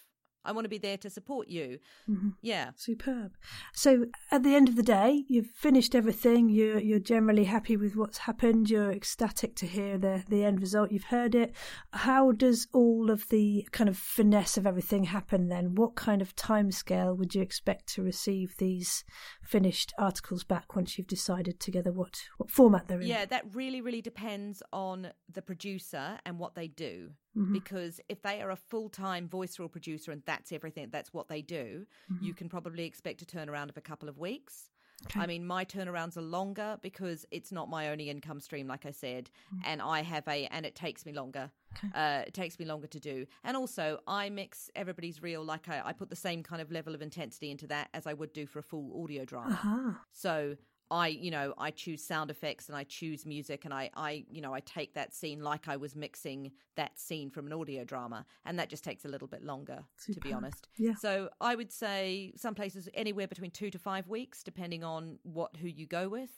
I 0.47 0.53
want 0.53 0.65
to 0.65 0.71
be 0.71 0.79
there 0.79 0.97
to 0.99 1.11
support 1.11 1.49
you. 1.49 1.79
Mm-hmm. 2.09 2.31
Yeah. 2.41 2.71
Superb. 2.77 3.33
So 3.75 4.07
at 4.31 4.43
the 4.43 4.55
end 4.55 4.69
of 4.69 4.77
the 4.77 4.83
day, 4.83 5.25
you've 5.29 5.51
finished 5.51 5.95
everything. 5.95 6.49
You're 6.49 6.79
you're 6.79 6.99
generally 6.99 7.45
happy 7.45 7.77
with 7.77 7.97
what's 7.97 8.19
happened. 8.19 8.71
You're 8.71 8.93
ecstatic 8.93 9.57
to 9.57 9.67
hear 9.67 9.99
the 9.99 10.25
the 10.29 10.45
end 10.45 10.61
result. 10.61 10.93
You've 10.93 11.05
heard 11.05 11.35
it. 11.35 11.55
How 11.93 12.33
does 12.33 12.69
all 12.73 13.11
of 13.11 13.29
the 13.29 13.69
kind 13.73 13.91
of 13.91 13.97
finesse 13.97 14.57
of 14.57 14.67
everything 14.67 15.05
happen 15.05 15.49
then? 15.49 15.75
What 15.75 15.97
kind 15.97 16.23
of 16.23 16.37
timescale 16.37 17.17
would 17.17 17.35
you 17.35 17.43
expect 17.43 17.93
to 17.95 18.03
receive 18.03 18.57
these 18.57 19.05
finished 19.43 19.93
articles 19.99 20.45
back 20.45 20.77
once 20.77 20.97
you've 20.97 21.07
decided 21.07 21.59
together 21.61 21.93
what 21.93 22.23
what 22.37 22.51
format 22.51 22.87
they're 22.87 23.01
in? 23.01 23.09
Yeah, 23.09 23.25
that 23.27 23.55
really 23.55 23.81
really 23.81 24.03
depends 24.03 24.63
on 24.73 25.09
the 25.33 25.43
producer 25.43 26.19
and 26.25 26.39
what 26.39 26.55
they 26.55 26.69
do. 26.69 27.11
Mm-hmm. 27.37 27.53
Because 27.53 28.01
if 28.09 28.23
they 28.23 28.41
are 28.41 28.51
a 28.51 28.57
full 28.57 28.89
time 28.89 29.29
voice 29.29 29.59
reel 29.59 29.69
producer 29.69 30.11
and 30.13 30.23
that's 30.27 30.53
everything, 30.53 30.89
that's 30.91 31.13
what 31.13 31.29
they 31.29 31.43
do, 31.43 31.87
Mm-hmm. 32.11 32.25
you 32.25 32.35
can 32.35 32.49
probably 32.49 32.85
expect 32.85 33.23
a 33.23 33.27
turnaround 33.27 33.69
of 33.69 33.77
a 33.77 33.81
couple 33.81 34.09
of 34.09 34.19
weeks. 34.19 34.71
Okay. 35.09 35.21
I 35.21 35.27
mean, 35.27 35.47
my 35.47 35.63
turnarounds 35.65 36.17
are 36.17 36.23
longer 36.23 36.79
because 36.81 37.27
it's 37.31 37.53
not 37.53 37.69
my 37.69 37.91
only 37.91 38.09
income 38.09 38.41
stream, 38.41 38.67
like 38.67 38.87
I 38.87 38.91
said, 38.93 39.29
Mm. 39.55 39.61
and 39.67 39.83
I 39.83 40.01
have 40.03 40.27
a, 40.27 40.47
and 40.47 40.65
it 40.65 40.75
takes 40.75 41.05
me 41.05 41.13
longer. 41.13 41.51
Okay. 41.77 41.89
Uh, 41.95 42.23
it 42.27 42.33
takes 42.33 42.59
me 42.59 42.65
longer 42.65 42.87
to 42.87 42.99
do. 42.99 43.27
And 43.45 43.59
also, 43.59 44.01
I 44.09 44.31
mix 44.31 44.71
everybody's 44.75 45.21
reel, 45.23 45.45
like 45.45 45.69
I, 45.69 45.83
I 45.85 45.93
put 45.93 46.09
the 46.09 46.17
same 46.17 46.43
kind 46.43 46.63
of 46.63 46.73
level 46.73 46.95
of 46.95 47.03
intensity 47.03 47.51
into 47.51 47.67
that 47.67 47.91
as 47.93 48.07
I 48.07 48.15
would 48.15 48.33
do 48.33 48.47
for 48.47 48.59
a 48.59 48.63
full 48.63 49.03
audio 49.05 49.27
drama. 49.27 49.51
Aha. 49.53 50.01
So 50.13 50.57
I, 50.91 51.09
you 51.09 51.31
know, 51.33 51.53
I 51.59 51.73
choose 51.73 52.05
sound 52.05 52.31
effects 52.31 52.69
and 52.69 52.77
I 52.77 52.85
choose 52.85 53.27
music 53.27 53.65
and 53.65 53.75
I, 53.75 53.91
I, 53.97 54.25
you 54.31 54.41
know, 54.41 54.55
I 54.55 54.61
take 54.61 54.95
that 54.95 55.13
scene 55.13 55.43
like 55.43 55.67
I 55.67 55.77
was 55.77 55.97
mixing 55.97 56.53
that 56.77 56.99
scene 56.99 57.29
from 57.29 57.47
an 57.47 57.53
audio 57.53 57.85
drama, 57.85 58.25
and 58.45 58.59
that 58.59 58.69
just 58.69 58.85
takes 58.85 59.05
a 59.05 59.09
little 59.09 59.27
bit 59.27 59.43
longer, 59.43 59.83
to 60.05 60.21
be 60.21 60.33
honest. 60.33 60.69
Yeah. 60.79 60.95
So 60.95 61.29
I 61.41 61.57
would 61.57 61.73
say 61.73 62.33
some 62.37 62.55
places 62.55 62.89
anywhere 62.95 63.27
between 63.27 63.51
two 63.51 63.71
to 63.71 63.79
five 63.79 64.07
weeks, 64.09 64.43
depending 64.45 64.85
on 64.85 65.19
what 65.25 65.57
who 65.57 65.67
you 65.67 65.87
go 65.87 66.09
with. 66.09 66.31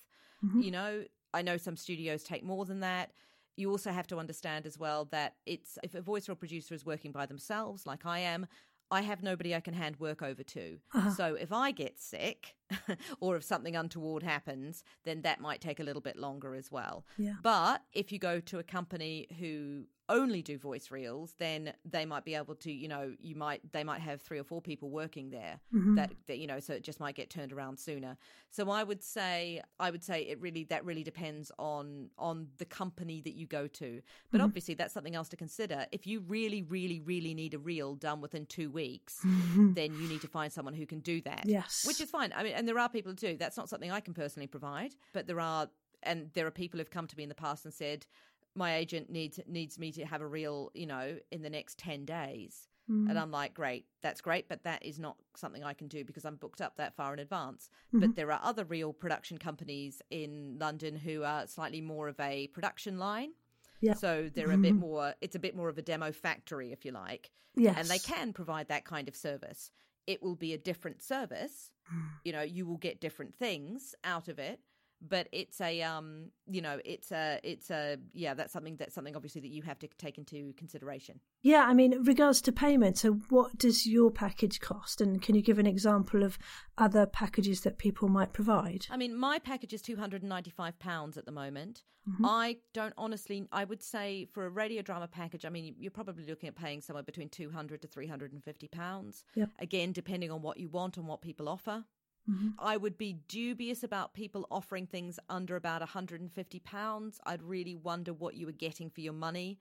Mm-hmm. 0.44 0.60
You 0.60 0.70
know, 0.70 1.04
I 1.34 1.42
know 1.42 1.56
some 1.56 1.76
studios 1.76 2.22
take 2.22 2.44
more 2.44 2.64
than 2.64 2.80
that. 2.80 3.10
You 3.56 3.70
also 3.70 3.90
have 3.90 4.06
to 4.06 4.18
understand 4.18 4.66
as 4.66 4.78
well 4.78 5.06
that 5.06 5.34
it's 5.44 5.78
if 5.82 5.94
a 5.94 6.00
voice 6.00 6.28
reel 6.28 6.36
producer 6.36 6.74
is 6.74 6.86
working 6.86 7.12
by 7.12 7.26
themselves, 7.26 7.86
like 7.86 8.06
I 8.06 8.20
am, 8.20 8.46
I 8.90 9.02
have 9.02 9.22
nobody 9.22 9.54
I 9.54 9.60
can 9.60 9.74
hand 9.74 9.96
work 9.98 10.22
over 10.22 10.42
to. 10.42 10.78
Uh-huh. 10.94 11.10
So 11.10 11.34
if 11.34 11.52
I 11.52 11.72
get 11.72 12.00
sick 12.00 12.54
or 13.20 13.36
if 13.36 13.44
something 13.44 13.76
untoward 13.76 14.22
happens, 14.22 14.84
then 15.04 15.22
that 15.22 15.40
might 15.40 15.60
take 15.60 15.80
a 15.80 15.82
little 15.82 16.02
bit 16.02 16.16
longer 16.16 16.54
as 16.54 16.70
well. 16.70 17.04
Yeah. 17.16 17.34
But 17.42 17.82
if 17.92 18.12
you 18.12 18.18
go 18.18 18.40
to 18.40 18.58
a 18.58 18.62
company 18.62 19.26
who 19.38 19.84
only 20.08 20.42
do 20.42 20.56
voice 20.58 20.90
reels, 20.90 21.34
then 21.38 21.72
they 21.84 22.06
might 22.06 22.24
be 22.24 22.34
able 22.34 22.54
to, 22.54 22.72
you 22.72 22.88
know, 22.88 23.14
you 23.20 23.34
might 23.34 23.60
they 23.72 23.84
might 23.84 24.00
have 24.00 24.22
three 24.22 24.38
or 24.38 24.44
four 24.44 24.62
people 24.62 24.90
working 24.90 25.30
there 25.30 25.60
Mm-hmm. 25.74 25.96
that, 25.96 26.12
that 26.26 26.38
you 26.38 26.46
know, 26.46 26.60
so 26.60 26.72
it 26.72 26.82
just 26.82 26.98
might 26.98 27.14
get 27.14 27.28
turned 27.30 27.52
around 27.52 27.78
sooner. 27.78 28.16
So 28.50 28.70
I 28.70 28.82
would 28.82 29.02
say 29.02 29.60
I 29.78 29.90
would 29.90 30.02
say 30.02 30.22
it 30.22 30.40
really 30.40 30.64
that 30.64 30.84
really 30.84 31.02
depends 31.02 31.52
on 31.58 32.08
on 32.18 32.48
the 32.56 32.64
company 32.64 33.20
that 33.22 33.34
you 33.34 33.46
go 33.46 33.66
to. 33.66 33.84
Mm-hmm. 33.84 34.28
But 34.32 34.40
obviously 34.40 34.74
that's 34.74 34.94
something 34.94 35.14
else 35.14 35.28
to 35.30 35.36
consider. 35.36 35.86
If 35.92 36.06
you 36.06 36.20
really, 36.20 36.62
really, 36.62 37.00
really 37.00 37.34
need 37.34 37.54
a 37.54 37.58
reel 37.58 37.94
done 37.94 38.20
within 38.20 38.46
two 38.46 38.70
weeks, 38.70 39.20
then 39.56 39.94
you 39.94 40.08
need 40.08 40.22
to 40.22 40.28
find 40.28 40.52
someone 40.52 40.74
who 40.74 40.86
can 40.86 41.00
do 41.00 41.20
that. 41.22 41.40
Mm-hmm. 41.40 41.50
Yes. 41.50 41.84
Which 41.86 42.00
is 42.00 42.10
fine. 42.10 42.32
I 42.34 42.42
mean, 42.42 42.54
and 42.58 42.68
there 42.68 42.78
are 42.78 42.88
people 42.88 43.12
who 43.12 43.16
do. 43.16 43.36
That's 43.36 43.56
not 43.56 43.68
something 43.68 43.90
I 43.90 44.00
can 44.00 44.14
personally 44.14 44.46
provide, 44.46 44.94
but 45.12 45.26
there 45.26 45.40
are, 45.40 45.68
and 46.02 46.30
there 46.34 46.46
are 46.46 46.50
people 46.50 46.78
who've 46.78 46.90
come 46.90 47.06
to 47.06 47.16
me 47.16 47.22
in 47.22 47.28
the 47.28 47.34
past 47.34 47.64
and 47.64 47.72
said, 47.72 48.06
my 48.54 48.74
agent 48.76 49.08
needs 49.08 49.38
needs 49.46 49.78
me 49.78 49.92
to 49.92 50.04
have 50.04 50.20
a 50.20 50.26
real, 50.26 50.70
you 50.74 50.86
know, 50.86 51.16
in 51.30 51.42
the 51.42 51.50
next 51.50 51.78
ten 51.78 52.04
days. 52.04 52.68
Mm. 52.90 53.10
And 53.10 53.18
I'm 53.18 53.30
like, 53.30 53.52
great, 53.54 53.84
that's 54.02 54.20
great, 54.22 54.48
but 54.48 54.64
that 54.64 54.82
is 54.84 54.98
not 54.98 55.16
something 55.36 55.62
I 55.62 55.74
can 55.74 55.88
do 55.88 56.04
because 56.04 56.24
I'm 56.24 56.36
booked 56.36 56.60
up 56.60 56.76
that 56.76 56.96
far 56.96 57.12
in 57.12 57.18
advance. 57.18 57.68
Mm-hmm. 57.88 58.00
But 58.00 58.16
there 58.16 58.32
are 58.32 58.40
other 58.42 58.64
reel 58.64 58.92
production 58.92 59.38
companies 59.38 60.00
in 60.10 60.56
London 60.58 60.96
who 60.96 61.22
are 61.22 61.46
slightly 61.46 61.82
more 61.82 62.08
of 62.08 62.18
a 62.18 62.46
production 62.48 62.98
line. 62.98 63.32
Yeah. 63.80 63.94
So 63.94 64.30
they're 64.34 64.50
a 64.50 64.56
bit 64.56 64.74
more, 64.74 65.14
it's 65.20 65.36
a 65.36 65.38
bit 65.38 65.54
more 65.54 65.68
of 65.68 65.78
a 65.78 65.82
demo 65.82 66.10
factory, 66.12 66.72
if 66.72 66.84
you 66.84 66.92
like. 66.92 67.30
Yes. 67.54 67.76
And 67.78 67.88
they 67.88 67.98
can 67.98 68.32
provide 68.32 68.68
that 68.68 68.84
kind 68.84 69.06
of 69.06 69.14
service. 69.14 69.70
It 70.08 70.22
will 70.22 70.36
be 70.36 70.54
a 70.54 70.58
different 70.58 71.02
service. 71.02 71.70
Mm. 71.94 72.08
You 72.24 72.32
know, 72.32 72.40
you 72.40 72.64
will 72.64 72.78
get 72.78 72.98
different 72.98 73.34
things 73.34 73.94
out 74.02 74.26
of 74.28 74.38
it. 74.38 74.58
But 75.00 75.28
it's 75.30 75.60
a, 75.60 75.80
um, 75.82 76.30
you 76.50 76.60
know, 76.60 76.80
it's 76.84 77.12
a, 77.12 77.38
it's 77.44 77.70
a, 77.70 77.98
yeah, 78.14 78.34
that's 78.34 78.52
something 78.52 78.76
that's 78.76 78.94
something 78.94 79.14
obviously 79.14 79.40
that 79.42 79.50
you 79.50 79.62
have 79.62 79.78
to 79.78 79.88
take 79.96 80.18
into 80.18 80.52
consideration. 80.54 81.20
Yeah, 81.40 81.64
I 81.68 81.72
mean, 81.72 82.02
regards 82.02 82.42
to 82.42 82.52
payment, 82.52 82.98
so 82.98 83.12
what 83.28 83.56
does 83.56 83.86
your 83.86 84.10
package 84.10 84.58
cost? 84.58 85.00
And 85.00 85.22
can 85.22 85.36
you 85.36 85.42
give 85.42 85.60
an 85.60 85.68
example 85.68 86.24
of 86.24 86.36
other 86.78 87.06
packages 87.06 87.60
that 87.60 87.78
people 87.78 88.08
might 88.08 88.32
provide? 88.32 88.86
I 88.90 88.96
mean, 88.96 89.14
my 89.14 89.38
package 89.38 89.72
is 89.72 89.82
two 89.82 89.96
hundred 89.96 90.22
and 90.22 90.28
ninety-five 90.28 90.80
pounds 90.80 91.16
at 91.16 91.26
the 91.26 91.32
moment. 91.32 91.84
Mm-hmm. 92.08 92.26
I 92.26 92.56
don't 92.74 92.94
honestly. 92.96 93.46
I 93.52 93.64
would 93.64 93.82
say 93.82 94.26
for 94.32 94.46
a 94.46 94.50
radio 94.50 94.82
drama 94.82 95.06
package, 95.06 95.44
I 95.44 95.50
mean, 95.50 95.76
you're 95.78 95.92
probably 95.92 96.24
looking 96.26 96.48
at 96.48 96.56
paying 96.56 96.80
somewhere 96.80 97.04
between 97.04 97.28
two 97.28 97.50
hundred 97.50 97.82
to 97.82 97.88
three 97.88 98.08
hundred 98.08 98.32
and 98.32 98.42
fifty 98.42 98.66
pounds. 98.66 99.24
Yep. 99.36 99.50
Again, 99.60 99.92
depending 99.92 100.32
on 100.32 100.42
what 100.42 100.56
you 100.56 100.68
want 100.68 100.96
and 100.96 101.06
what 101.06 101.20
people 101.22 101.48
offer. 101.48 101.84
Mm-hmm. 102.28 102.48
I 102.58 102.76
would 102.76 102.98
be 102.98 103.20
dubious 103.28 103.82
about 103.82 104.12
people 104.14 104.46
offering 104.50 104.86
things 104.86 105.18
under 105.28 105.56
about 105.56 105.80
150 105.80 106.60
pounds. 106.60 107.20
I'd 107.24 107.42
really 107.42 107.74
wonder 107.74 108.12
what 108.12 108.34
you 108.34 108.46
were 108.46 108.52
getting 108.52 108.90
for 108.90 109.00
your 109.00 109.12
money. 109.14 109.58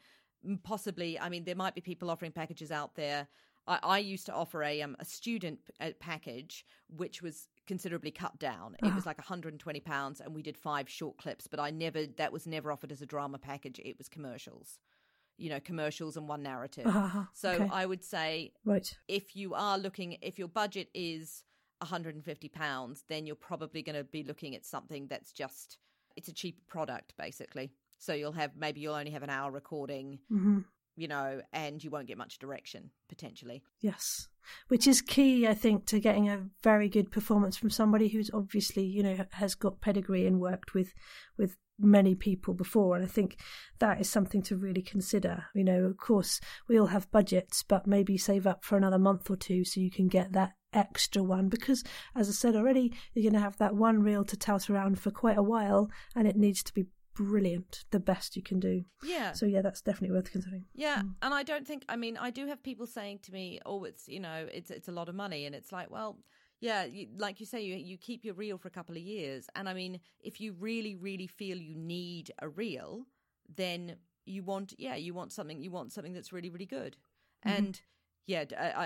Possibly, 0.63 1.19
I 1.19 1.30
mean, 1.30 1.45
there 1.45 1.56
might 1.56 1.75
be 1.75 1.82
people 1.82 2.10
offering 2.10 2.32
packages 2.32 2.71
out 2.71 2.95
there. 2.95 3.27
I, 3.67 3.80
I 3.84 3.97
used 3.99 4.25
to 4.27 4.34
offer 4.34 4.63
a 4.63 4.82
um, 4.82 4.95
a 4.99 5.06
student 5.06 5.60
uh, 5.82 5.91
package, 5.99 6.65
which 6.95 7.21
was 7.21 7.49
considerably 7.65 8.12
cut 8.12 8.38
down. 8.39 8.75
It 8.82 8.93
was 8.95 9.06
like 9.06 9.17
120 9.17 9.80
pounds, 9.82 10.21
and 10.21 10.34
we 10.34 10.41
did 10.41 10.56
five 10.58 10.88
short 10.88 11.17
clips. 11.17 11.47
But 11.47 11.60
I 11.60 11.69
never 11.71 12.06
that 12.17 12.32
was 12.32 12.47
never 12.47 12.71
offered 12.71 12.91
as 12.91 13.01
a 13.01 13.06
drama 13.06 13.39
package. 13.39 13.80
It 13.84 13.97
was 13.97 14.08
commercials, 14.08 14.80
you 15.38 15.49
know, 15.49 15.60
commercials 15.60 16.15
and 16.15 16.30
one 16.30 16.43
narrative. 16.43 16.86
Uh-huh, 16.88 17.23
So 17.34 17.49
okay. 17.51 17.69
I 17.71 17.86
would 17.86 18.03
say 18.06 18.53
Right. 18.63 18.95
if 19.08 19.36
you 19.36 19.53
are 19.53 19.77
looking 19.77 20.17
if 20.21 20.39
your 20.39 20.47
budget 20.47 20.89
is 20.93 21.43
150 21.79 22.49
pounds 22.49 23.03
then 23.07 23.25
you're 23.25 23.35
probably 23.35 23.81
going 23.81 23.95
to 23.95 24.03
be 24.03 24.23
looking 24.23 24.55
at 24.55 24.65
something 24.65 25.07
that's 25.07 25.31
just 25.31 25.77
it's 26.15 26.27
a 26.27 26.33
cheap 26.33 26.65
product 26.67 27.13
basically 27.17 27.71
so 27.99 28.13
you'll 28.13 28.31
have 28.31 28.51
maybe 28.55 28.79
you'll 28.79 28.95
only 28.95 29.11
have 29.11 29.23
an 29.23 29.29
hour 29.29 29.51
recording 29.51 30.19
hmm 30.29 30.59
you 30.95 31.07
know 31.07 31.41
and 31.53 31.83
you 31.83 31.91
won't 31.91 32.07
get 32.07 32.17
much 32.17 32.39
direction 32.39 32.89
potentially 33.07 33.61
Yes. 33.79 34.27
Which 34.67 34.87
is 34.87 35.01
key, 35.01 35.47
I 35.47 35.53
think, 35.53 35.85
to 35.87 35.99
getting 35.99 36.29
a 36.29 36.45
very 36.63 36.89
good 36.89 37.11
performance 37.11 37.57
from 37.57 37.69
somebody 37.69 38.07
who's 38.07 38.31
obviously, 38.33 38.83
you 38.83 39.03
know, 39.03 39.17
has 39.31 39.55
got 39.55 39.81
pedigree 39.81 40.25
and 40.25 40.39
worked 40.39 40.73
with 40.73 40.93
with 41.37 41.57
many 41.79 42.15
people 42.15 42.53
before. 42.53 42.95
And 42.95 43.05
I 43.05 43.07
think 43.07 43.37
that 43.79 44.01
is 44.01 44.09
something 44.09 44.41
to 44.43 44.55
really 44.55 44.81
consider. 44.81 45.45
You 45.53 45.63
know, 45.63 45.83
of 45.83 45.97
course, 45.97 46.39
we 46.67 46.79
all 46.79 46.87
have 46.87 47.11
budgets, 47.11 47.63
but 47.63 47.87
maybe 47.87 48.17
save 48.17 48.47
up 48.47 48.63
for 48.63 48.77
another 48.77 48.99
month 48.99 49.29
or 49.29 49.35
two 49.35 49.63
so 49.63 49.79
you 49.79 49.91
can 49.91 50.07
get 50.07 50.33
that 50.33 50.53
extra 50.73 51.23
one. 51.23 51.49
Because, 51.49 51.84
as 52.15 52.30
I 52.30 52.32
said 52.32 52.56
already, 52.56 52.93
you're 53.13 53.23
going 53.30 53.34
to 53.34 53.39
have 53.39 53.58
that 53.58 53.75
one 53.75 54.01
reel 54.03 54.23
to 54.25 54.38
tout 54.38 54.69
around 54.69 54.99
for 54.99 55.12
quite 55.12 55.38
a 55.38 55.43
while, 55.43 55.89
and 56.15 56.27
it 56.27 56.36
needs 56.36 56.63
to 56.63 56.73
be 56.73 56.88
brilliant, 57.15 57.84
the 57.89 57.99
best 57.99 58.36
you 58.36 58.43
can 58.43 58.60
do. 58.60 58.84
yeah 59.03 59.32
So, 59.34 59.45
yeah, 59.47 59.62
that's 59.62 59.82
definitely 59.82 60.15
worth 60.15 60.32
considering. 60.32 60.65
yeah 60.75 61.01
mm. 61.01 61.15
and 61.23 61.34
i 61.34 61.41
don't 61.41 61.65
think 61.65 61.84
i 61.89 61.95
mean 61.95 62.15
i 62.17 62.30
do 62.30 62.45
have 62.45 62.62
people 62.62 62.86
saying 62.86 63.19
to 63.23 63.32
me 63.32 63.60
oh 63.65 63.86
it's 63.86 64.08
you 64.08 64.19
know 64.19 64.47
it's 64.53 64.69
it's 64.69 64.88
a 64.88 64.91
lot 64.91 65.10
of 65.10 65.15
money 65.15 65.47
and 65.47 65.56
it's 65.56 65.71
like 65.71 65.89
well 65.89 66.19
yeah 66.60 66.86
you, 66.86 67.08
like 67.17 67.39
you 67.39 67.47
say 67.47 67.62
you 67.62 67.75
you 67.75 67.97
keep 67.97 68.23
your 68.23 68.36
reel 68.36 68.58
for 68.60 68.67
a 68.67 68.71
couple 68.71 68.95
of 68.95 69.01
years 69.01 69.47
and 69.56 69.67
i 69.67 69.73
mean 69.73 69.99
if 70.19 70.39
you 70.39 70.53
really 70.60 70.95
really 70.95 71.25
feel 71.25 71.58
you 71.58 71.75
need 71.75 72.32
a 72.39 72.49
reel 72.49 73.03
then 73.56 73.95
you 74.25 74.43
want 74.43 74.73
yeah 74.77 74.95
you 74.95 75.13
want 75.13 75.32
something 75.32 75.60
you 75.60 75.71
want 75.71 75.91
something 75.91 76.13
that's 76.13 76.32
really 76.32 76.51
really 76.51 76.65
good 76.67 76.97
mm-hmm. 77.45 77.58
and 77.58 77.82
yeah 78.27 78.43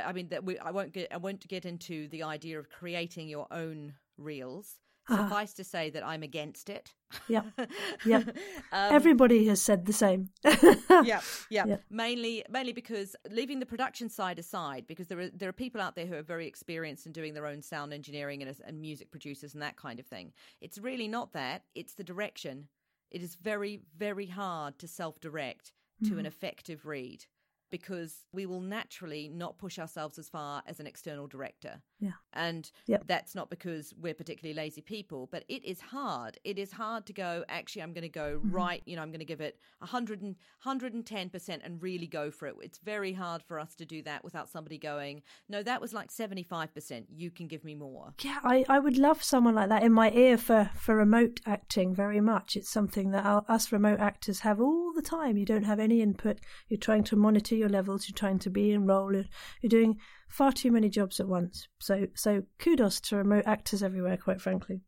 I 0.07 0.13
mean 0.13 0.29
that 0.29 0.43
we, 0.43 0.57
i 0.59 0.71
won't 0.71 0.93
get 0.93 1.11
i 1.11 1.17
won't 1.17 1.45
get 1.47 1.65
into 1.65 2.07
the 2.07 2.23
idea 2.23 2.57
of 2.59 2.69
creating 2.69 3.27
your 3.27 3.47
own 3.51 3.93
reels 4.17 4.79
suffice 5.07 5.53
to 5.53 5.63
say 5.63 5.89
that 5.89 6.05
i'm 6.05 6.23
against 6.23 6.69
it 6.69 6.93
Yeah. 7.27 7.43
Yeah. 8.05 8.23
Um, 8.71 8.95
Everybody 8.95 9.45
has 9.47 9.61
said 9.61 9.85
the 9.85 9.93
same. 9.93 10.29
yeah, 10.43 11.21
yeah, 11.49 11.65
Yeah. 11.65 11.77
Mainly, 11.89 12.43
mainly 12.49 12.73
because 12.73 13.15
leaving 13.29 13.59
the 13.59 13.65
production 13.65 14.09
side 14.09 14.39
aside, 14.39 14.85
because 14.87 15.07
there 15.07 15.19
are 15.19 15.29
there 15.29 15.49
are 15.49 15.53
people 15.53 15.81
out 15.81 15.95
there 15.95 16.05
who 16.05 16.15
are 16.15 16.23
very 16.23 16.47
experienced 16.47 17.05
in 17.05 17.11
doing 17.11 17.33
their 17.33 17.45
own 17.45 17.61
sound 17.61 17.93
engineering 17.93 18.41
and, 18.41 18.55
and 18.65 18.79
music 18.79 19.11
producers 19.11 19.53
and 19.53 19.61
that 19.61 19.75
kind 19.75 19.99
of 19.99 20.05
thing. 20.05 20.31
It's 20.61 20.77
really 20.77 21.07
not 21.07 21.33
that; 21.33 21.63
it's 21.75 21.93
the 21.95 22.03
direction. 22.03 22.67
It 23.11 23.21
is 23.21 23.35
very, 23.35 23.81
very 23.97 24.27
hard 24.27 24.79
to 24.79 24.87
self 24.87 25.19
direct 25.19 25.73
to 26.05 26.17
an 26.17 26.25
effective 26.25 26.85
read. 26.85 27.25
Because 27.71 28.25
we 28.33 28.45
will 28.45 28.61
naturally 28.61 29.29
not 29.33 29.57
push 29.57 29.79
ourselves 29.79 30.19
as 30.19 30.29
far 30.29 30.61
as 30.67 30.79
an 30.79 30.87
external 30.87 31.27
director. 31.27 31.81
Yeah. 31.99 32.11
And 32.33 32.69
Yep. 32.87 33.03
that's 33.07 33.35
not 33.35 33.49
because 33.49 33.93
we're 33.99 34.13
particularly 34.13 34.53
lazy 34.55 34.81
people, 34.81 35.29
but 35.31 35.43
it 35.47 35.63
is 35.65 35.79
hard. 35.81 36.37
It 36.43 36.57
is 36.59 36.71
hard 36.73 37.05
to 37.07 37.13
go, 37.13 37.43
actually, 37.47 37.81
I'm 37.83 37.93
going 37.93 38.01
to 38.03 38.09
go 38.09 38.39
Mm-hmm. 38.39 38.51
right, 38.51 38.81
you 38.85 38.95
know, 38.95 39.01
I'm 39.01 39.09
going 39.11 39.19
to 39.19 39.25
give 39.25 39.41
it 39.41 39.57
100 39.79 40.21
and, 40.21 40.35
110% 40.65 41.59
and 41.63 41.81
really 41.81 42.07
go 42.07 42.31
for 42.31 42.47
it. 42.47 42.55
It's 42.61 42.79
very 42.79 43.13
hard 43.13 43.41
for 43.43 43.59
us 43.59 43.75
to 43.75 43.85
do 43.85 44.01
that 44.03 44.23
without 44.23 44.49
somebody 44.49 44.77
going, 44.77 45.21
no, 45.49 45.63
that 45.63 45.81
was 45.81 45.93
like 45.93 46.09
75%. 46.11 47.05
You 47.15 47.31
can 47.31 47.47
give 47.47 47.63
me 47.63 47.75
more. 47.75 48.13
Yeah, 48.21 48.39
I, 48.43 48.65
I 48.69 48.79
would 48.79 48.97
love 48.97 49.23
someone 49.23 49.55
like 49.55 49.69
that 49.69 49.83
in 49.83 49.93
my 49.93 50.11
ear 50.11 50.37
for, 50.37 50.69
for 50.75 50.95
remote 50.95 51.39
acting 51.45 51.93
very 51.95 52.21
much. 52.21 52.55
It's 52.55 52.69
something 52.71 53.11
that 53.11 53.25
our, 53.25 53.43
us 53.47 53.71
remote 53.71 53.99
actors 53.99 54.39
have 54.41 54.59
all 54.59 54.91
the 54.93 55.01
time. 55.01 55.37
You 55.37 55.45
don't 55.45 55.63
have 55.63 55.79
any 55.79 56.01
input. 56.01 56.39
You're 56.67 56.79
trying 56.79 57.03
to 57.05 57.15
monitor 57.15 57.55
your 57.61 57.69
levels. 57.69 58.07
You're 58.09 58.15
trying 58.15 58.39
to 58.39 58.49
be 58.49 58.71
in 58.71 58.85
role. 58.85 59.13
You're, 59.13 59.69
doing 59.69 59.99
far 60.27 60.51
too 60.51 60.71
many 60.71 60.89
jobs 60.89 61.19
at 61.19 61.27
once. 61.27 61.67
So 61.79 62.07
so 62.13 62.43
kudos 62.59 62.99
to 63.01 63.15
remote 63.17 63.43
actors 63.45 63.81
everywhere. 63.81 64.17
Quite 64.17 64.41
frankly. 64.41 64.81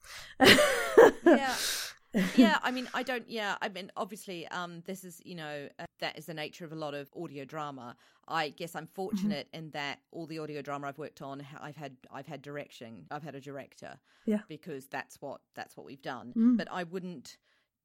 yeah 1.25 1.55
yeah 2.35 2.59
i 2.61 2.69
mean 2.69 2.87
i 2.93 3.01
don't 3.01 3.27
yeah 3.27 3.55
i 3.61 3.67
mean 3.69 3.91
obviously 3.97 4.47
um 4.49 4.83
this 4.85 5.03
is 5.03 5.19
you 5.25 5.33
know 5.33 5.67
uh, 5.79 5.85
that 5.99 6.15
is 6.17 6.27
the 6.27 6.33
nature 6.33 6.63
of 6.63 6.71
a 6.71 6.75
lot 6.75 6.93
of 6.93 7.09
audio 7.19 7.43
drama 7.43 7.95
i 8.27 8.49
guess 8.49 8.75
i'm 8.75 8.85
fortunate 8.85 9.47
in 9.51 9.71
that 9.71 9.97
all 10.11 10.27
the 10.27 10.37
audio 10.37 10.61
drama 10.61 10.87
i've 10.87 10.99
worked 10.99 11.23
on 11.23 11.43
i've 11.59 11.75
had 11.75 11.95
i've 12.11 12.27
had 12.27 12.41
direction 12.43 13.05
i've 13.09 13.23
had 13.23 13.33
a 13.33 13.41
director 13.41 13.97
Yeah. 14.27 14.41
because 14.47 14.85
that's 14.87 15.19
what 15.21 15.41
that's 15.55 15.75
what 15.75 15.87
we've 15.87 16.01
done 16.03 16.33
Mm. 16.37 16.55
but 16.57 16.67
i 16.71 16.83
wouldn't 16.83 17.37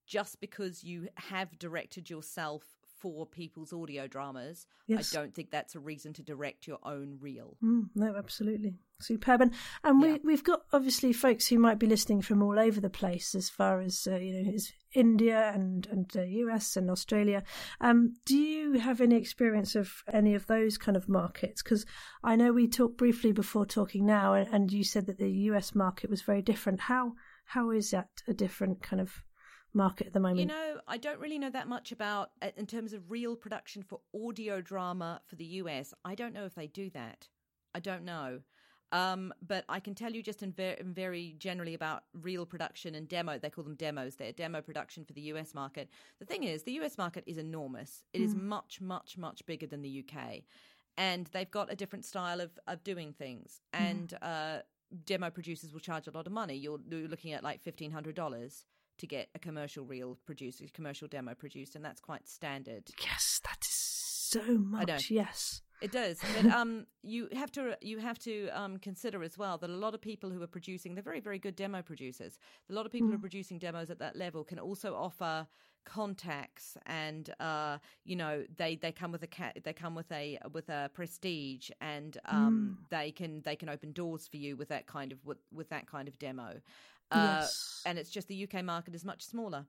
just 0.06 0.40
because 0.40 0.84
you 0.84 1.08
have 1.16 1.58
directed 1.58 2.10
yourself 2.10 2.77
for 3.00 3.26
people's 3.26 3.72
audio 3.72 4.06
dramas 4.06 4.66
Yes. 4.86 5.14
i 5.14 5.18
don't 5.20 5.34
think 5.34 5.50
that's 5.50 5.74
a 5.74 5.80
reason 5.80 6.12
to 6.14 6.22
direct 6.22 6.66
your 6.66 6.78
own 6.82 7.18
reel 7.20 7.56
Mm, 7.62 7.88
no, 7.94 8.14
absolutely 8.16 8.74
superb, 9.00 9.40
and 9.40 9.52
and 9.84 10.00
we 10.02 10.08
Yeah. 10.12 10.18
we've 10.24 10.42
got 10.44 10.62
obviously 10.72 11.12
folks 11.12 11.46
who 11.48 11.58
might 11.58 11.78
be 11.78 11.86
listening 11.86 12.20
from 12.22 12.42
all 12.42 12.58
over 12.58 12.80
the 12.80 12.90
place, 12.90 13.34
as 13.34 13.48
far 13.48 13.80
as 13.80 14.08
uh, 14.10 14.16
you 14.16 14.32
know, 14.42 14.52
is 14.52 14.72
India 14.92 15.52
and 15.54 15.86
and 15.86 16.10
uh, 16.16 16.22
US 16.22 16.76
and 16.76 16.90
Australia. 16.90 17.42
Um, 17.80 18.14
do 18.24 18.36
you 18.36 18.78
have 18.80 19.00
any 19.00 19.16
experience 19.16 19.76
of 19.76 20.02
any 20.12 20.34
of 20.34 20.46
those 20.46 20.78
kind 20.78 20.96
of 20.96 21.08
markets? 21.08 21.62
Because 21.62 21.84
I 22.24 22.34
know 22.36 22.52
we 22.52 22.66
talked 22.68 22.96
briefly 22.98 23.32
before 23.32 23.66
talking 23.66 24.04
now, 24.06 24.34
and, 24.34 24.48
and 24.52 24.72
you 24.72 24.82
said 24.84 25.06
that 25.06 25.18
the 25.18 25.30
US 25.50 25.74
market 25.74 26.10
was 26.10 26.22
very 26.22 26.42
different. 26.42 26.80
How 26.80 27.12
how 27.44 27.70
is 27.70 27.90
that 27.92 28.08
a 28.26 28.34
different 28.34 28.82
kind 28.82 29.00
of 29.00 29.22
market 29.78 30.06
at 30.06 30.12
the 30.12 30.20
moment? 30.20 30.40
You 30.40 30.46
know, 30.46 30.80
I 30.86 30.98
don't 30.98 31.18
really 31.18 31.38
know 31.38 31.48
that 31.50 31.68
much 31.68 31.90
about 31.92 32.32
uh, 32.42 32.50
in 32.58 32.66
terms 32.66 32.92
of 32.92 33.10
reel 33.10 33.34
production 33.34 33.82
for 33.82 34.00
audio 34.14 34.60
drama 34.60 35.22
for 35.24 35.36
the 35.36 35.46
US. 35.62 35.94
I 36.04 36.14
don't 36.14 36.34
know 36.34 36.44
if 36.44 36.54
they 36.54 36.66
do 36.66 36.90
that. 36.90 37.28
I 37.74 37.80
don't 37.80 38.04
know. 38.04 38.40
Um, 38.90 39.34
but 39.46 39.64
I 39.68 39.80
can 39.80 39.94
tell 39.94 40.12
you 40.12 40.22
just 40.22 40.42
in, 40.42 40.52
ver- 40.52 40.76
in 40.80 40.94
very 40.94 41.34
generally 41.38 41.74
about 41.74 42.04
reel 42.14 42.46
production 42.46 42.94
and 42.94 43.06
demo. 43.08 43.38
They 43.38 43.50
call 43.50 43.64
them 43.64 43.74
demos. 43.74 44.16
They're 44.16 44.32
demo 44.32 44.60
production 44.62 45.04
for 45.04 45.12
the 45.12 45.20
US 45.32 45.54
market. 45.54 45.88
The 46.18 46.24
thing 46.24 46.44
is, 46.44 46.62
the 46.62 46.72
US 46.80 46.96
market 46.96 47.24
is 47.26 47.38
enormous. 47.38 48.02
It 48.12 48.22
is 48.22 48.34
much, 48.34 48.80
much, 48.80 49.18
much 49.18 49.44
bigger 49.46 49.66
than 49.66 49.82
the 49.82 50.04
UK, 50.04 50.42
and 50.96 51.26
they've 51.32 51.50
got 51.50 51.72
a 51.72 51.76
different 51.76 52.04
style 52.04 52.40
of 52.40 52.58
of 52.66 52.82
doing 52.82 53.12
things. 53.12 53.60
And 53.74 54.16
uh, 54.22 54.58
demo 55.04 55.28
producers 55.28 55.72
will 55.72 55.80
charge 55.80 56.06
a 56.06 56.10
lot 56.10 56.26
of 56.26 56.32
money. 56.32 56.54
You're, 56.54 56.80
you're 56.90 57.08
looking 57.08 57.34
at 57.34 57.44
like 57.44 57.60
fifteen 57.60 57.90
hundred 57.90 58.14
dollars 58.14 58.64
to 58.98 59.06
get 59.06 59.28
a 59.34 59.38
commercial 59.38 59.84
reel 59.84 60.18
produced, 60.26 60.60
a 60.60 60.68
commercial 60.68 61.08
demo 61.08 61.34
produced, 61.34 61.74
and 61.76 61.84
that's 61.84 62.00
quite 62.00 62.28
standard. 62.28 62.84
yes, 63.02 63.40
that 63.44 63.58
is 63.62 63.74
so 63.74 64.58
much. 64.58 65.10
Yes. 65.10 65.62
It 65.80 65.92
does, 65.92 66.18
but 66.34 66.46
um, 66.52 66.86
you 67.02 67.28
have 67.32 67.52
to 67.52 67.76
you 67.80 67.98
have 67.98 68.18
to 68.20 68.48
um, 68.48 68.78
consider 68.78 69.22
as 69.22 69.38
well 69.38 69.58
that 69.58 69.70
a 69.70 69.76
lot 69.76 69.94
of 69.94 70.00
people 70.00 70.30
who 70.30 70.42
are 70.42 70.48
producing, 70.48 70.94
they're 70.94 71.04
very 71.04 71.20
very 71.20 71.38
good 71.38 71.54
demo 71.54 71.82
producers. 71.82 72.38
A 72.68 72.72
lot 72.72 72.84
of 72.84 72.92
people 72.92 73.08
who 73.08 73.14
are 73.14 73.18
producing 73.18 73.58
demos 73.58 73.90
at 73.90 74.00
that 74.00 74.16
level 74.16 74.42
can 74.42 74.58
also 74.58 74.94
offer 74.94 75.46
contacts, 75.84 76.76
and 76.86 77.32
uh, 77.40 77.78
you 78.04 78.16
know 78.16 78.44
they, 78.56 78.76
they 78.76 78.92
come 78.92 79.12
with 79.12 79.22
a 79.22 79.26
ca- 79.26 79.52
they 79.62 79.72
come 79.72 79.94
with 79.94 80.10
a 80.12 80.38
with 80.52 80.68
a 80.68 80.90
prestige, 80.94 81.70
and 81.80 82.18
um, 82.26 82.78
they 82.90 83.10
can 83.10 83.42
they 83.42 83.56
can 83.56 83.68
open 83.68 83.92
doors 83.92 84.28
for 84.28 84.36
you 84.36 84.56
with 84.56 84.68
that 84.68 84.86
kind 84.86 85.12
of 85.12 85.24
with, 85.24 85.38
with 85.52 85.68
that 85.70 85.90
kind 85.90 86.08
of 86.08 86.18
demo. 86.18 86.60
Uh, 87.10 87.16
Yes. 87.40 87.82
and 87.86 87.98
it's 87.98 88.10
just 88.10 88.28
the 88.28 88.44
UK 88.44 88.62
market 88.64 88.94
is 88.94 89.04
much 89.04 89.24
smaller. 89.24 89.66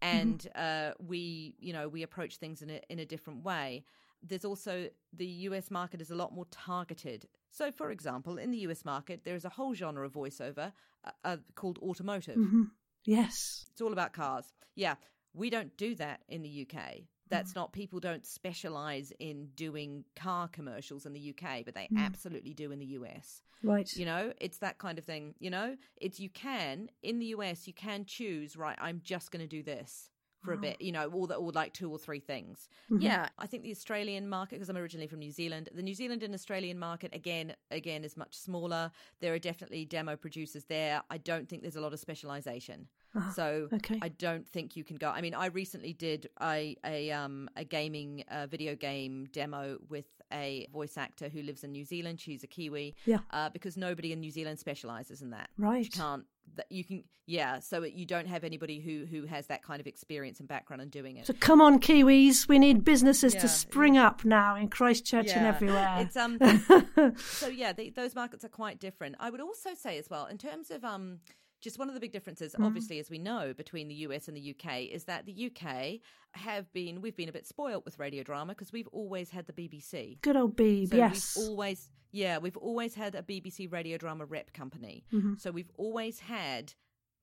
And 0.00 0.46
uh, 0.54 0.92
we 1.00 1.54
you 1.58 1.72
know 1.72 1.88
we 1.88 2.02
approach 2.02 2.36
things 2.36 2.62
in 2.62 2.70
a 2.70 2.80
in 2.88 2.98
a 3.00 3.04
different 3.06 3.42
way. 3.44 3.84
There's 4.22 4.44
also 4.44 4.88
the 5.12 5.26
US 5.26 5.70
market 5.70 6.00
is 6.00 6.10
a 6.10 6.14
lot 6.14 6.32
more 6.32 6.46
targeted. 6.50 7.26
So 7.50 7.72
for 7.72 7.90
example 7.90 8.38
in 8.38 8.50
the 8.52 8.58
US 8.58 8.84
market 8.84 9.22
there's 9.24 9.44
a 9.44 9.48
whole 9.48 9.74
genre 9.74 10.06
of 10.06 10.12
voiceover 10.12 10.72
uh, 11.04 11.10
uh, 11.24 11.36
called 11.54 11.78
automotive. 11.82 12.36
Hmm 12.36 12.64
Yes. 13.04 13.66
it's 13.72 13.80
all 13.80 13.92
about 13.92 14.12
cars. 14.12 14.52
Yeah 14.76 14.94
we 15.34 15.50
don't 15.50 15.76
do 15.76 15.94
that 15.96 16.20
in 16.28 16.42
the 16.42 16.66
UK 16.66 17.02
that's 17.28 17.54
not 17.54 17.72
people 17.72 18.00
don't 18.00 18.26
specialize 18.26 19.12
in 19.18 19.48
doing 19.54 20.04
car 20.16 20.48
commercials 20.48 21.06
in 21.06 21.12
the 21.12 21.34
UK 21.34 21.64
but 21.64 21.74
they 21.74 21.86
hmm. 21.86 21.98
absolutely 21.98 22.54
do 22.54 22.72
in 22.72 22.78
the 22.78 22.86
US 22.86 23.42
Right. 23.62 23.90
you 23.96 24.04
know, 24.04 24.32
it's 24.40 24.58
that 24.58 24.78
kind 24.78 24.98
of 24.98 25.04
thing. 25.04 25.34
You 25.38 25.50
know, 25.50 25.76
it's 25.96 26.20
you 26.20 26.28
can 26.30 26.90
in 27.02 27.18
the 27.18 27.26
US 27.26 27.66
you 27.66 27.72
can 27.72 28.04
choose. 28.04 28.56
Right, 28.56 28.76
I'm 28.80 29.00
just 29.02 29.30
going 29.30 29.42
to 29.42 29.48
do 29.48 29.62
this 29.62 30.10
for 30.44 30.52
a 30.52 30.56
bit. 30.56 30.80
You 30.80 30.92
know, 30.92 31.10
or 31.10 31.26
the, 31.26 31.34
or 31.34 31.50
like 31.50 31.72
two 31.72 31.90
or 31.90 31.98
three 31.98 32.20
things. 32.20 32.68
Mm-hmm. 32.90 33.02
Yeah, 33.02 33.28
I 33.38 33.46
think 33.46 33.64
the 33.64 33.72
Australian 33.72 34.28
market 34.28 34.56
because 34.56 34.68
I'm 34.68 34.76
originally 34.76 35.08
from 35.08 35.18
New 35.18 35.32
Zealand. 35.32 35.68
The 35.74 35.82
New 35.82 35.94
Zealand 35.94 36.22
and 36.22 36.34
Australian 36.34 36.78
market 36.78 37.14
again 37.14 37.54
again 37.70 38.04
is 38.04 38.16
much 38.16 38.36
smaller. 38.36 38.92
There 39.20 39.34
are 39.34 39.38
definitely 39.38 39.84
demo 39.84 40.16
producers 40.16 40.64
there. 40.64 41.02
I 41.10 41.18
don't 41.18 41.48
think 41.48 41.62
there's 41.62 41.76
a 41.76 41.80
lot 41.80 41.92
of 41.92 42.00
specialization. 42.00 42.86
So 43.34 43.68
okay. 43.72 43.98
I 44.02 44.08
don't 44.08 44.46
think 44.46 44.76
you 44.76 44.84
can 44.84 44.96
go. 44.96 45.08
I 45.08 45.20
mean, 45.20 45.34
I 45.34 45.46
recently 45.46 45.92
did 45.92 46.28
a 46.40 46.76
a 46.84 47.10
um 47.10 47.48
a 47.56 47.64
gaming 47.64 48.24
uh, 48.30 48.46
video 48.46 48.74
game 48.76 49.26
demo 49.32 49.78
with 49.88 50.06
a 50.32 50.68
voice 50.72 50.96
actor 50.98 51.28
who 51.28 51.42
lives 51.42 51.64
in 51.64 51.72
New 51.72 51.84
Zealand. 51.84 52.20
She's 52.20 52.44
a 52.44 52.46
Kiwi. 52.46 52.94
Yeah. 53.06 53.18
Uh, 53.30 53.48
because 53.48 53.76
nobody 53.76 54.12
in 54.12 54.20
New 54.20 54.30
Zealand 54.30 54.58
specializes 54.58 55.22
in 55.22 55.30
that. 55.30 55.48
Right. 55.56 55.84
You 55.84 55.90
can't. 55.90 56.24
That 56.56 56.66
you 56.70 56.84
can. 56.84 57.04
Yeah. 57.26 57.58
So 57.60 57.82
it, 57.82 57.92
you 57.94 58.06
don't 58.06 58.26
have 58.26 58.44
anybody 58.44 58.80
who 58.80 59.06
who 59.06 59.26
has 59.26 59.46
that 59.48 59.62
kind 59.62 59.80
of 59.80 59.86
experience 59.86 60.38
and 60.38 60.48
background 60.48 60.82
in 60.82 60.88
doing 60.88 61.16
it. 61.16 61.26
So 61.26 61.34
come 61.34 61.60
on, 61.60 61.80
Kiwis, 61.80 62.46
we 62.48 62.58
need 62.58 62.84
businesses 62.84 63.34
Yeah. 63.34 63.40
to 63.40 63.48
spring 63.48 63.98
up 63.98 64.24
now 64.24 64.54
in 64.56 64.68
Christchurch 64.68 65.30
and 65.30 65.46
everywhere. 65.46 65.96
It's 66.00 66.16
um. 66.16 66.38
so 67.16 67.48
yeah, 67.48 67.72
they, 67.72 67.90
those 67.90 68.14
markets 68.14 68.44
are 68.44 68.48
quite 68.50 68.78
different. 68.78 69.16
I 69.18 69.30
would 69.30 69.40
also 69.40 69.70
say 69.74 69.98
as 69.98 70.08
well, 70.10 70.26
in 70.26 70.38
terms 70.38 70.70
of 70.70 70.84
um, 70.84 71.20
just 71.60 71.78
one 71.78 71.88
of 71.88 71.94
the 71.94 72.00
big 72.00 72.12
differences, 72.12 72.52
Mm-hmm. 72.52 72.64
obviously, 72.64 72.98
as 72.98 73.10
we 73.10 73.18
know, 73.18 73.52
between 73.54 73.88
the 73.88 73.94
US 74.06 74.28
and 74.28 74.36
the 74.36 74.54
UK 74.54 74.82
is 74.90 75.04
that 75.04 75.26
the 75.26 75.50
UK 75.50 76.00
have 76.32 76.72
been 76.72 77.00
we've 77.00 77.16
been 77.16 77.28
a 77.28 77.32
bit 77.32 77.46
spoilt 77.46 77.84
with 77.84 77.98
radio 77.98 78.22
drama 78.22 78.52
because 78.54 78.72
we've 78.72 78.88
always 78.88 79.30
had 79.30 79.46
the 79.46 79.52
BBC. 79.52 80.20
Good 80.20 80.36
old 80.36 80.56
Beeb, 80.56 80.90
So 80.90 80.96
yes. 80.96 81.36
we've 81.36 81.48
always 81.48 81.90
yeah, 82.10 82.38
we've 82.38 82.56
always 82.56 82.94
had 82.94 83.14
a 83.14 83.22
BBC 83.22 83.70
radio 83.70 83.98
drama 83.98 84.24
rep 84.24 84.52
company. 84.52 85.04
Mm-hmm. 85.12 85.34
So 85.38 85.50
we've 85.50 85.70
always 85.76 86.20
had 86.20 86.72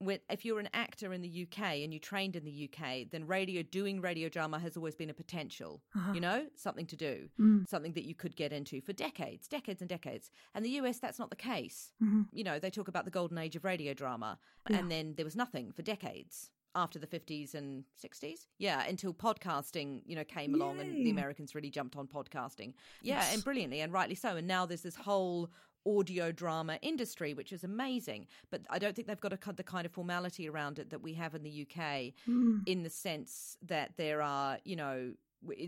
with 0.02 0.22
if 0.30 0.44
you're 0.44 0.60
an 0.60 0.70
actor 0.74 1.14
in 1.14 1.22
the 1.22 1.48
UK 1.48 1.84
and 1.84 1.94
you 1.94 2.00
trained 2.00 2.36
in 2.36 2.44
the 2.44 2.70
UK, 2.70 3.06
then 3.12 3.26
radio 3.26 3.62
doing 3.64 4.02
radio 4.02 4.28
drama 4.30 4.60
has 4.60 4.76
always 4.76 4.96
been 4.96 5.10
a 5.10 5.14
potential. 5.14 5.82
Uh-huh. 5.96 6.14
You 6.14 6.22
know, 6.22 6.48
something 6.56 6.86
to 6.88 6.96
do, 6.96 7.30
Mm. 7.40 7.68
something 7.70 7.94
that 7.94 8.06
you 8.06 8.14
could 8.16 8.36
get 8.36 8.52
into 8.52 8.82
for 8.82 8.94
decades, 8.94 9.48
decades 9.48 9.82
and 9.82 9.90
decades. 9.90 10.30
And 10.54 10.66
the 10.66 10.72
US, 10.72 11.00
that's 11.00 11.20
not 11.20 11.30
the 11.30 11.36
case. 11.36 11.94
Mm-hmm. 12.04 12.24
You 12.34 12.44
know, 12.44 12.60
they 12.60 12.70
talk 12.70 12.88
about 12.88 13.06
the 13.06 13.12
golden 13.12 13.38
age 13.38 13.56
of 13.56 13.64
radio 13.64 13.94
drama, 13.94 14.38
and 14.68 14.92
then 14.92 15.14
there 15.16 15.26
was 15.26 15.36
nothing 15.36 15.72
for 15.72 15.82
decades 15.82 16.50
after 16.76 17.00
the 17.00 17.08
50s 17.08 17.56
and 17.56 17.86
60s. 18.04 18.48
Yeah, 18.58 18.84
until 18.86 19.14
podcasting, 19.14 20.02
you 20.06 20.16
know, 20.16 20.26
came 20.26 20.54
along 20.54 20.82
and 20.82 21.06
the 21.06 21.10
Americans 21.10 21.56
really 21.56 21.70
jumped 21.70 21.96
on 21.96 22.08
podcasting. 22.08 22.74
Yeah, 23.02 23.26
and 23.32 23.42
brilliantly 23.44 23.80
and 23.80 23.94
rightly 23.94 24.16
so. 24.16 24.36
And 24.36 24.46
now 24.46 24.66
there's 24.66 24.82
this 24.82 24.96
whole 24.98 25.50
audio 25.86 26.32
drama 26.32 26.78
industry, 26.82 27.34
which 27.34 27.52
is 27.54 27.64
amazing. 27.64 28.28
But 28.52 28.62
I 28.70 28.80
don't 28.80 28.96
think 28.96 29.08
they've 29.08 29.20
got 29.20 29.34
a, 29.34 29.54
the 29.54 29.64
kind 29.64 29.86
of 29.86 29.92
formality 29.92 30.50
around 30.50 30.80
it 30.80 30.90
that 30.90 31.02
we 31.02 31.14
have 31.14 31.36
in 31.36 31.44
the 31.44 31.62
UK, 31.68 32.14
Mm. 32.28 32.68
in 32.68 32.84
the 32.84 32.90
sense 32.90 33.58
that 33.66 33.98
there 33.98 34.22
are, 34.22 34.58
you 34.64 34.76
know, 34.76 35.14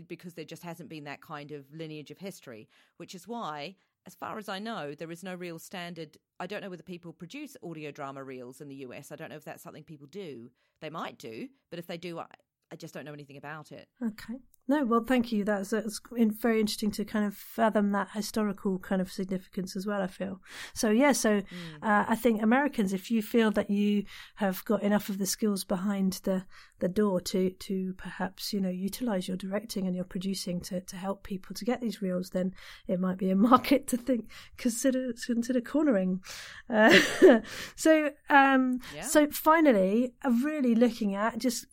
because 0.08 0.34
there 0.34 0.44
just 0.44 0.62
hasn't 0.64 0.88
been 0.88 1.04
that 1.04 1.20
kind 1.20 1.52
of 1.52 1.64
lineage 1.72 2.10
of 2.10 2.18
history, 2.18 2.68
which 2.96 3.14
is 3.14 3.28
why. 3.28 3.76
As 4.06 4.14
far 4.14 4.38
as 4.38 4.48
I 4.48 4.58
know, 4.58 4.94
there 4.94 5.10
is 5.12 5.22
no 5.22 5.34
real 5.34 5.58
standard. 5.58 6.16
I 6.40 6.46
don't 6.46 6.62
know 6.62 6.70
whether 6.70 6.82
people 6.82 7.12
produce 7.12 7.56
audio 7.62 7.90
drama 7.90 8.24
reels 8.24 8.60
in 8.62 8.68
the 8.68 8.76
US. 8.76 9.12
I 9.12 9.16
don't 9.16 9.28
know 9.28 9.36
if 9.36 9.44
that's 9.44 9.62
something 9.62 9.84
people 9.84 10.06
do. 10.06 10.50
They 10.80 10.88
might 10.90 11.18
do, 11.18 11.48
but 11.70 11.78
if 11.78 11.86
they 11.86 11.98
do, 11.98 12.18
I, 12.18 12.26
I 12.72 12.76
just 12.76 12.94
don't 12.94 13.04
know 13.04 13.12
anything 13.12 13.36
about 13.36 13.70
it. 13.70 13.88
Okay. 14.02 14.38
No, 14.70 14.84
well, 14.84 15.02
thank 15.02 15.32
you. 15.32 15.44
That's, 15.44 15.70
that's 15.70 15.98
very 16.10 16.60
interesting 16.60 16.90
to 16.92 17.04
kind 17.06 17.24
of 17.24 17.34
fathom 17.34 17.92
that 17.92 18.10
historical 18.12 18.78
kind 18.78 19.00
of 19.00 19.10
significance 19.10 19.74
as 19.74 19.86
well. 19.86 20.02
I 20.02 20.06
feel 20.06 20.42
so. 20.74 20.90
Yeah. 20.90 21.12
So 21.12 21.40
mm. 21.40 21.44
uh, 21.82 22.04
I 22.06 22.14
think 22.14 22.42
Americans, 22.42 22.92
if 22.92 23.10
you 23.10 23.22
feel 23.22 23.50
that 23.52 23.70
you 23.70 24.04
have 24.36 24.62
got 24.66 24.82
enough 24.82 25.08
of 25.08 25.16
the 25.16 25.24
skills 25.24 25.64
behind 25.64 26.20
the 26.24 26.44
the 26.80 26.88
door 26.88 27.20
to 27.20 27.50
to 27.50 27.94
perhaps 27.94 28.52
you 28.52 28.60
know 28.60 28.68
utilize 28.68 29.26
your 29.26 29.36
directing 29.36 29.86
and 29.86 29.96
your 29.96 30.04
producing 30.04 30.60
to 30.60 30.80
to 30.82 30.96
help 30.96 31.22
people 31.22 31.54
to 31.54 31.64
get 31.64 31.80
these 31.80 32.02
reels, 32.02 32.30
then 32.30 32.54
it 32.86 33.00
might 33.00 33.16
be 33.16 33.30
a 33.30 33.36
market 33.50 33.86
to 33.86 33.96
think 33.96 34.28
consider 34.58 35.14
consider 35.26 35.62
cornering. 35.62 36.20
Uh, 36.68 37.00
so 37.74 38.10
um, 38.28 38.80
yeah. 38.94 39.02
so 39.02 39.26
finally, 39.30 40.12
really 40.42 40.74
looking 40.74 41.14
at 41.14 41.38
just 41.38 41.64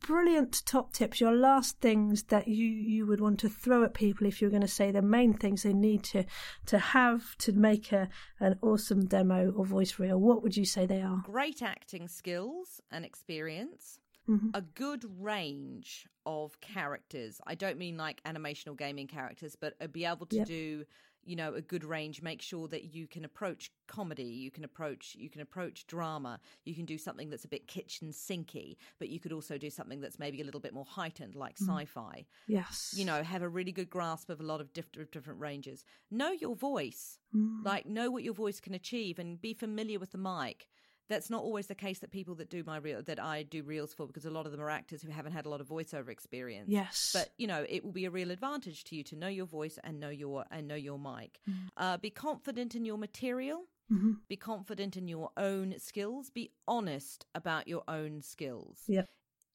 brilliant 0.00 0.64
top 0.66 0.92
tips, 0.92 1.20
your 1.20 1.34
last 1.34 1.80
things 1.80 2.24
that 2.24 2.48
you, 2.48 2.66
you 2.66 3.06
would 3.06 3.20
want 3.20 3.38
to 3.40 3.48
throw 3.48 3.84
at 3.84 3.94
people 3.94 4.26
if 4.26 4.40
you're 4.40 4.50
going 4.50 4.62
to 4.62 4.68
say 4.68 4.90
the 4.90 5.02
main 5.02 5.32
things 5.32 5.62
they 5.62 5.72
need 5.72 6.02
to 6.04 6.24
to 6.66 6.78
have 6.78 7.36
to 7.38 7.52
make 7.52 7.92
a 7.92 8.08
an 8.40 8.58
awesome 8.62 9.06
demo 9.06 9.50
or 9.52 9.64
voice 9.64 9.98
reel, 9.98 10.18
what 10.18 10.42
would 10.42 10.56
you 10.56 10.64
say 10.64 10.86
they 10.86 11.02
are? 11.02 11.22
Great 11.24 11.62
acting 11.62 12.08
skills 12.08 12.80
and 12.90 13.04
experience. 13.04 13.98
Mm-hmm. 14.28 14.50
A 14.54 14.62
good 14.62 15.04
range 15.18 16.06
of 16.24 16.60
characters. 16.60 17.40
I 17.44 17.56
don't 17.56 17.76
mean 17.76 17.96
like 17.96 18.22
animational 18.22 18.78
gaming 18.78 19.08
characters, 19.08 19.56
but 19.56 19.74
be 19.92 20.04
able 20.04 20.26
to 20.26 20.36
yep. 20.36 20.46
do 20.46 20.84
you 21.24 21.36
know 21.36 21.54
a 21.54 21.60
good 21.60 21.84
range 21.84 22.22
make 22.22 22.42
sure 22.42 22.68
that 22.68 22.94
you 22.94 23.06
can 23.06 23.24
approach 23.24 23.70
comedy 23.86 24.24
you 24.24 24.50
can 24.50 24.64
approach 24.64 25.14
you 25.18 25.28
can 25.30 25.40
approach 25.40 25.86
drama 25.86 26.38
you 26.64 26.74
can 26.74 26.84
do 26.84 26.98
something 26.98 27.30
that's 27.30 27.44
a 27.44 27.48
bit 27.48 27.66
kitchen 27.66 28.10
sinky 28.10 28.76
but 28.98 29.08
you 29.08 29.20
could 29.20 29.32
also 29.32 29.58
do 29.58 29.70
something 29.70 30.00
that's 30.00 30.18
maybe 30.18 30.40
a 30.40 30.44
little 30.44 30.60
bit 30.60 30.72
more 30.72 30.84
heightened 30.84 31.34
like 31.34 31.56
mm. 31.56 31.68
sci-fi. 31.68 32.24
Yes. 32.46 32.94
You 32.96 33.04
know 33.04 33.22
have 33.22 33.42
a 33.42 33.48
really 33.48 33.72
good 33.72 33.90
grasp 33.90 34.30
of 34.30 34.40
a 34.40 34.44
lot 34.44 34.60
of 34.60 34.72
different 34.72 35.10
different 35.12 35.40
ranges. 35.40 35.84
Know 36.10 36.30
your 36.30 36.54
voice. 36.54 37.18
Mm. 37.34 37.64
like 37.64 37.86
know 37.86 38.10
what 38.10 38.24
your 38.24 38.34
voice 38.34 38.60
can 38.60 38.74
achieve 38.74 39.18
and 39.18 39.40
be 39.40 39.54
familiar 39.54 39.98
with 39.98 40.12
the 40.12 40.18
mic 40.18 40.68
that's 41.08 41.30
not 41.30 41.42
always 41.42 41.66
the 41.66 41.74
case 41.74 41.98
that 42.00 42.10
people 42.10 42.34
that 42.36 42.50
do 42.50 42.62
my 42.66 42.78
reel 42.78 43.02
that 43.02 43.22
I 43.22 43.42
do 43.42 43.62
reels 43.62 43.92
for 43.92 44.06
because 44.06 44.24
a 44.24 44.30
lot 44.30 44.46
of 44.46 44.52
them 44.52 44.60
are 44.60 44.70
actors 44.70 45.02
who 45.02 45.10
haven't 45.10 45.32
had 45.32 45.46
a 45.46 45.48
lot 45.48 45.60
of 45.60 45.68
voiceover 45.68 46.08
experience. 46.08 46.68
Yes, 46.68 47.10
but 47.14 47.32
you 47.38 47.46
know 47.46 47.64
it 47.68 47.84
will 47.84 47.92
be 47.92 48.04
a 48.04 48.10
real 48.10 48.30
advantage 48.30 48.84
to 48.84 48.96
you 48.96 49.02
to 49.04 49.16
know 49.16 49.28
your 49.28 49.46
voice 49.46 49.78
and 49.84 50.00
know 50.00 50.10
your 50.10 50.44
and 50.50 50.68
know 50.68 50.74
your 50.74 50.98
mic. 50.98 51.40
Mm-hmm. 51.48 51.66
Uh, 51.76 51.96
be 51.96 52.10
confident 52.10 52.74
in 52.74 52.84
your 52.84 52.98
material. 52.98 53.64
Mm-hmm. 53.92 54.12
Be 54.28 54.36
confident 54.36 54.96
in 54.96 55.08
your 55.08 55.30
own 55.36 55.74
skills. 55.78 56.30
Be 56.30 56.50
honest 56.66 57.26
about 57.34 57.68
your 57.68 57.82
own 57.88 58.22
skills. 58.22 58.80
Yeah. 58.86 59.02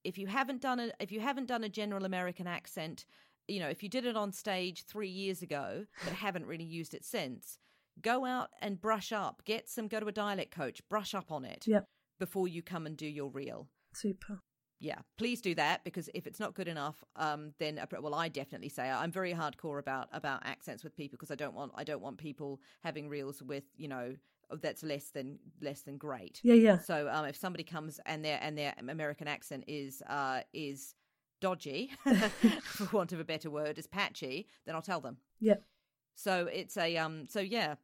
If 0.04 0.18
you 0.18 0.28
haven't 0.28 0.62
done 0.62 0.80
a 0.80 0.92
if 1.00 1.12
you 1.12 1.20
haven't 1.20 1.48
done 1.48 1.64
a 1.64 1.70
general 1.70 2.06
American 2.06 2.48
accent, 2.48 3.06
you 3.48 3.60
know 3.60 3.70
if 3.70 3.82
you 3.82 3.90
did 3.90 4.06
it 4.06 4.16
on 4.16 4.32
stage 4.32 4.86
three 4.86 5.10
years 5.10 5.42
ago 5.42 5.86
but 6.04 6.14
haven't 6.14 6.46
really 6.46 6.64
used 6.66 6.94
it 6.94 7.06
since 7.06 7.58
go 8.02 8.26
out 8.26 8.50
and 8.62 8.80
brush 8.80 9.12
up. 9.12 9.42
Get 9.46 9.70
some, 9.70 9.88
go 9.88 10.00
to 10.00 10.08
a 10.08 10.12
dialect 10.12 10.52
coach, 10.52 10.82
brush 10.90 11.14
up 11.14 11.32
on 11.32 11.46
it 11.46 11.66
yep. 11.68 11.88
before 12.20 12.48
you 12.48 12.62
come 12.62 12.86
and 12.86 12.98
do 12.98 13.08
your 13.08 13.30
reel. 13.30 13.68
Super. 13.94 14.42
Yeah, 14.80 15.00
please 15.18 15.42
do 15.42 15.56
that 15.56 15.84
because 15.84 16.08
if 16.14 16.28
it's 16.28 16.40
not 16.40 16.54
good 16.54 16.68
enough, 16.68 17.04
um, 17.16 17.54
then 17.58 17.82
well, 18.00 18.14
I 18.14 18.30
definitely 18.30 18.70
say 18.70 18.88
I'm 18.88 19.12
very 19.12 19.34
hardcore 19.34 19.80
about 19.80 20.08
about 20.12 20.46
accents 20.46 20.84
with 20.84 20.96
people 20.96 21.18
because 21.18 21.32
I 21.32 21.36
don't 21.36 21.56
want 21.56 21.72
I 21.74 21.84
don't 21.84 22.02
want 22.02 22.20
people 22.20 22.62
having 22.84 23.10
reels 23.10 23.42
with 23.42 23.64
you 23.76 23.88
know 23.88 24.14
that's 24.62 24.84
less 24.84 25.10
than 25.10 25.40
less 25.62 25.82
than 25.82 25.98
great. 25.98 26.40
Yeah, 26.44 26.54
yeah. 26.54 26.78
So 26.78 27.10
um, 27.12 27.26
if 27.26 27.36
somebody 27.36 27.64
comes 27.64 28.00
and 28.06 28.24
their 28.24 28.40
and 28.42 28.56
their 28.56 28.76
American 28.78 29.28
accent 29.28 29.64
is 29.68 30.04
uh, 30.08 30.42
is 30.54 30.94
dodgy, 31.42 31.92
for 32.64 32.96
want 32.96 33.14
of 33.14 33.20
a 33.20 33.26
better 33.26 33.50
word, 33.50 33.78
is 33.80 33.88
patchy, 33.88 34.48
then 34.66 34.76
I'll 34.76 34.82
tell 34.82 35.02
them. 35.02 35.18
Yeah. 35.40 35.56
So 36.16 36.48
it's 36.52 36.78
a 36.78 36.98
um. 36.98 37.26
So 37.28 37.40
yeah, 37.40 37.76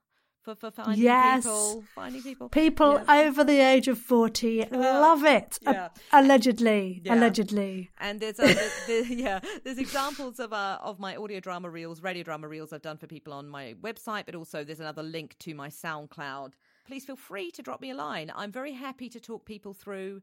For, 0.43 0.55
for 0.55 0.71
finding 0.71 1.03
yes. 1.03 1.43
people, 1.43 1.85
finding 1.95 2.23
people, 2.23 2.49
people 2.49 3.03
over 3.09 3.45
the 3.45 3.61
age 3.61 3.89
of 3.89 3.99
forty 3.99 4.65
uh, 4.65 4.79
love 4.79 5.25
it. 5.25 5.59
Yeah. 5.61 5.87
Uh, 5.87 5.89
allegedly, 6.13 7.03
yeah. 7.05 7.15
allegedly. 7.15 7.91
And 7.99 8.21
there's, 8.21 8.39
uh, 8.39 8.55
there's, 8.87 9.11
yeah, 9.11 9.41
there's 9.65 9.79
examples 9.79 10.39
of 10.39 10.53
uh, 10.53 10.79
of 10.81 11.01
my 11.01 11.17
audio 11.17 11.41
drama 11.41 11.69
reels, 11.69 12.03
radio 12.03 12.23
drama 12.23 12.49
reels 12.49 12.73
I've 12.73 12.83
done 12.83 12.97
for 12.97 13.09
people 13.09 13.33
on 13.33 13.49
my 13.49 13.75
website, 13.83 14.25
but 14.27 14.37
also 14.37 14.65
there's 14.65 14.81
another 14.81 15.03
link 15.03 15.37
to 15.41 15.55
my 15.55 15.69
SoundCloud. 15.69 16.53
Please 16.87 17.05
feel 17.05 17.17
free 17.17 17.51
to 17.51 17.61
drop 17.61 17.83
me 17.83 17.91
a 17.91 17.95
line. 17.95 18.33
I'm 18.35 18.53
very 18.53 18.73
happy 18.73 19.11
to 19.11 19.21
talk 19.21 19.45
people 19.45 19.75
through 19.75 20.23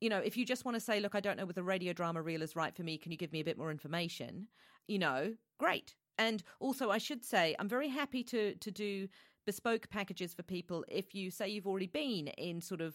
you 0.00 0.08
know, 0.08 0.18
if 0.18 0.36
you 0.36 0.44
just 0.44 0.64
want 0.64 0.74
to 0.74 0.80
say, 0.80 1.00
look, 1.00 1.14
I 1.14 1.20
don't 1.20 1.36
know 1.36 1.46
whether 1.46 1.62
radio 1.62 1.92
drama 1.92 2.22
reel 2.22 2.42
is 2.42 2.56
right 2.56 2.74
for 2.74 2.82
me, 2.82 2.98
can 2.98 3.12
you 3.12 3.18
give 3.18 3.32
me 3.32 3.40
a 3.40 3.44
bit 3.44 3.58
more 3.58 3.70
information? 3.70 4.48
You 4.86 4.98
know, 4.98 5.34
great. 5.58 5.94
And 6.18 6.42
also, 6.60 6.90
I 6.90 6.98
should 6.98 7.24
say, 7.24 7.56
I'm 7.58 7.68
very 7.68 7.88
happy 7.88 8.22
to 8.24 8.54
to 8.54 8.70
do 8.70 9.08
bespoke 9.46 9.88
packages 9.90 10.34
for 10.34 10.42
people 10.42 10.84
if 10.88 11.14
you 11.14 11.30
say 11.30 11.48
you've 11.48 11.66
already 11.66 11.86
been 11.86 12.28
in 12.28 12.60
sort 12.60 12.80
of 12.80 12.94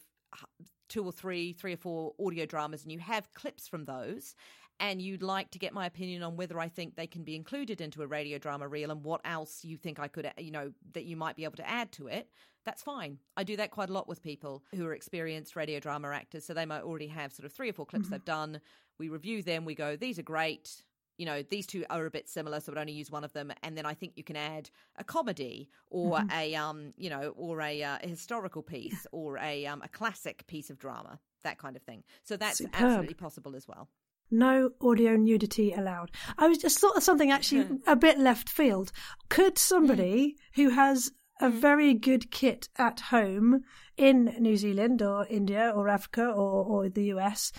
two 0.87 1.05
or 1.05 1.11
three, 1.11 1.53
three 1.53 1.73
or 1.73 1.77
four 1.77 2.13
audio 2.19 2.45
dramas 2.45 2.83
and 2.83 2.91
you 2.91 2.99
have 2.99 3.33
clips 3.33 3.67
from 3.67 3.85
those 3.85 4.35
and 4.79 5.01
you'd 5.01 5.21
like 5.21 5.51
to 5.51 5.59
get 5.59 5.73
my 5.73 5.85
opinion 5.85 6.23
on 6.23 6.35
whether 6.35 6.59
I 6.59 6.67
think 6.67 6.95
they 6.95 7.07
can 7.07 7.23
be 7.23 7.35
included 7.35 7.81
into 7.81 8.01
a 8.01 8.07
radio 8.07 8.37
drama 8.37 8.67
reel 8.67 8.91
and 8.91 9.03
what 9.03 9.21
else 9.25 9.63
you 9.63 9.77
think 9.77 9.99
I 9.99 10.07
could, 10.07 10.31
you 10.37 10.51
know, 10.51 10.71
that 10.93 11.05
you 11.05 11.17
might 11.17 11.35
be 11.35 11.43
able 11.43 11.57
to 11.57 11.69
add 11.69 11.91
to 11.93 12.07
it, 12.07 12.29
that's 12.65 12.83
fine. 12.83 13.19
I 13.37 13.43
do 13.43 13.57
that 13.57 13.71
quite 13.71 13.89
a 13.89 13.93
lot 13.93 14.07
with 14.07 14.21
people 14.21 14.63
who 14.75 14.85
are 14.85 14.93
experienced 14.93 15.55
radio 15.55 15.79
drama 15.79 16.09
actors. 16.09 16.45
So 16.45 16.53
they 16.53 16.65
might 16.65 16.83
already 16.83 17.07
have 17.07 17.33
sort 17.33 17.45
of 17.45 17.53
three 17.53 17.69
or 17.69 17.73
four 17.73 17.85
clips 17.85 18.05
mm-hmm. 18.05 18.13
they've 18.13 18.25
done. 18.25 18.61
We 18.97 19.09
review 19.09 19.41
them, 19.41 19.65
we 19.65 19.75
go, 19.75 19.95
these 19.95 20.19
are 20.19 20.23
great. 20.23 20.83
You 21.17 21.25
know, 21.25 21.41
these 21.41 21.67
two 21.67 21.85
are 21.89 22.05
a 22.05 22.11
bit 22.11 22.29
similar, 22.29 22.59
so 22.59 22.71
would 22.71 22.79
only 22.79 22.93
use 22.93 23.11
one 23.11 23.23
of 23.23 23.33
them. 23.33 23.51
And 23.63 23.77
then 23.77 23.85
I 23.85 23.93
think 23.93 24.13
you 24.15 24.23
can 24.23 24.37
add 24.37 24.69
a 24.97 25.03
comedy 25.03 25.69
or 25.89 26.17
mm-hmm. 26.17 26.31
a, 26.31 26.55
um, 26.55 26.93
you 26.97 27.09
know, 27.09 27.33
or 27.35 27.61
a, 27.61 27.83
uh, 27.83 27.97
a 28.01 28.07
historical 28.07 28.61
piece 28.61 29.05
or 29.11 29.37
a, 29.37 29.65
um, 29.65 29.81
a 29.81 29.89
classic 29.89 30.47
piece 30.47 30.69
of 30.69 30.77
drama, 30.77 31.19
that 31.43 31.57
kind 31.57 31.75
of 31.75 31.81
thing. 31.81 32.03
So 32.23 32.37
that's 32.37 32.59
Superb. 32.59 32.75
absolutely 32.75 33.15
possible 33.15 33.55
as 33.55 33.67
well. 33.67 33.89
No 34.31 34.71
audio 34.79 35.15
nudity 35.15 35.73
allowed. 35.73 36.11
I 36.37 36.47
was 36.47 36.59
just 36.59 36.79
thought 36.79 36.95
of 36.95 37.03
something 37.03 37.31
actually 37.31 37.67
a 37.87 37.95
bit 37.95 38.19
left 38.19 38.47
field. 38.47 38.91
Could 39.29 39.57
somebody 39.57 40.37
who 40.53 40.69
has 40.69 41.11
a 41.39 41.49
very 41.49 41.93
good 41.93 42.31
kit 42.31 42.69
at 42.77 42.99
home 42.99 43.63
in 43.97 44.35
New 44.39 44.57
Zealand 44.57 45.01
or 45.01 45.25
India 45.27 45.71
or 45.75 45.87
Africa 45.87 46.25
or, 46.25 46.65
or 46.65 46.89
the 46.89 47.05
US 47.05 47.51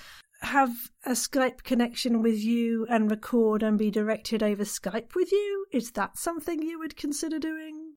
have 0.43 0.71
a 1.05 1.11
Skype 1.11 1.63
connection 1.63 2.23
with 2.23 2.39
you 2.39 2.87
and 2.89 3.11
record 3.11 3.63
and 3.63 3.79
be 3.79 3.91
directed 3.91 4.43
over 4.43 4.65
Skype 4.65 5.15
with 5.15 5.31
you? 5.33 5.67
Is 5.71 5.93
that 5.93 6.19
something 6.19 6.63
you 6.63 6.79
would 6.79 6.97
consider 6.97 7.39
doing? 7.39 7.90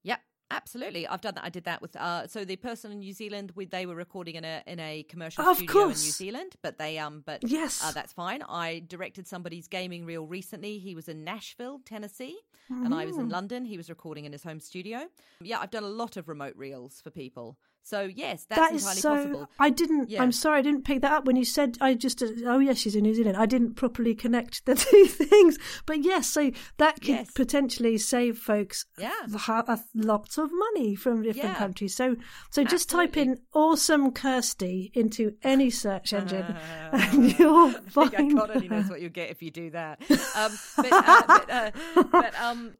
Absolutely, 0.51 1.07
I've 1.07 1.21
done 1.21 1.33
that. 1.35 1.43
I 1.43 1.49
did 1.49 1.63
that 1.63 1.81
with 1.81 1.95
uh, 1.95 2.27
so 2.27 2.45
the 2.45 2.55
person 2.57 2.91
in 2.91 2.99
New 2.99 3.13
Zealand. 3.13 3.51
We, 3.55 3.65
they 3.65 3.85
were 3.85 3.95
recording 3.95 4.35
in 4.35 4.45
a 4.45 4.61
in 4.67 4.79
a 4.79 5.03
commercial 5.03 5.43
Of 5.43 5.57
studio 5.57 5.73
course. 5.73 6.01
in 6.01 6.05
New 6.07 6.11
Zealand, 6.11 6.55
but 6.61 6.77
they 6.77 6.99
um, 6.99 7.23
but 7.25 7.39
Yes. 7.47 7.81
uh, 7.83 7.91
that's 7.91 8.13
fine. 8.13 8.43
I 8.47 8.83
directed 8.87 9.27
somebody's 9.27 9.67
gaming 9.67 10.05
reel 10.05 10.27
recently. 10.27 10.77
He 10.77 10.93
was 10.95 11.07
in 11.09 11.23
Nashville, 11.23 11.79
Tennessee, 11.85 12.37
and 12.69 12.93
I 12.93 13.05
was 13.05 13.15
Mm. 13.15 13.21
in 13.21 13.29
London. 13.29 13.65
He 13.65 13.77
was 13.77 13.89
recording 13.89 14.25
in 14.25 14.31
his 14.31 14.43
home 14.43 14.59
studio. 14.59 15.07
Yeah, 15.41 15.59
I've 15.59 15.71
done 15.71 15.83
a 15.83 15.87
lot 15.89 16.17
of 16.17 16.27
remote 16.27 16.55
reels 16.55 17.01
for 17.01 17.09
people. 17.09 17.57
So 17.85 18.03
yes, 18.03 18.45
that's 18.49 18.61
That 18.61 18.73
is 18.73 18.83
entirely 18.83 19.01
so. 19.01 19.09
possible. 19.33 19.49
I 19.59 19.69
didn't. 19.69 20.09
Yeah. 20.09 20.23
I'm 20.23 20.31
sorry, 20.31 20.59
I 20.59 20.61
didn't 20.61 20.83
pick 20.85 21.01
that 21.01 21.11
up 21.11 21.25
when 21.25 21.35
you 21.35 21.43
said. 21.45 21.77
I 21.81 21.93
just. 21.95 22.23
uh, 22.23 22.27
Oh 22.45 22.59
yes, 22.59 22.77
she's 22.77 22.95
in 22.95 23.03
New 23.03 23.13
Zealand. 23.13 23.35
I 23.37 23.45
didn't 23.45 23.73
properly 23.75 24.15
connect 24.15 24.65
the 24.65 24.75
two 24.75 25.05
things. 25.05 25.57
But 25.85 26.03
yes, 26.03 26.27
so 26.29 26.51
that 26.77 26.95
could 27.01 27.07
Yes. 27.09 27.31
potentially 27.31 27.97
save 27.97 28.37
folks. 28.37 28.85
Yeah. 28.97 29.11
uh, 29.47 29.77
lots 29.93 30.37
of 30.37 30.49
money 30.53 30.95
from 30.95 31.23
different 31.23 31.49
Yeah. 31.49 31.55
countries. 31.55 31.95
So 31.95 32.15
so 32.51 32.63
just 32.63 32.89
type 32.89 33.17
in 33.17 33.39
"awesome 33.53 34.11
Kirsty" 34.11 34.91
into 34.93 35.33
any 35.43 35.69
search 35.69 36.13
engine, 36.13 36.55
and 36.93 37.37
you'll 37.37 37.73
I 37.97 38.07
think 38.07 38.37
God 38.37 38.51
only 38.55 38.69
knows 38.69 38.89
what 38.89 39.01
you'll 39.01 39.09
get 39.11 39.29
if 39.29 39.41
you 39.43 39.51
do 39.51 39.69
that. 39.71 40.01
Um, 40.35 40.51
but, 40.77 40.91
uh, 40.91 41.23
but, 41.27 41.49
uh, 41.49 41.71
but 42.11 42.39
um, 42.41 42.73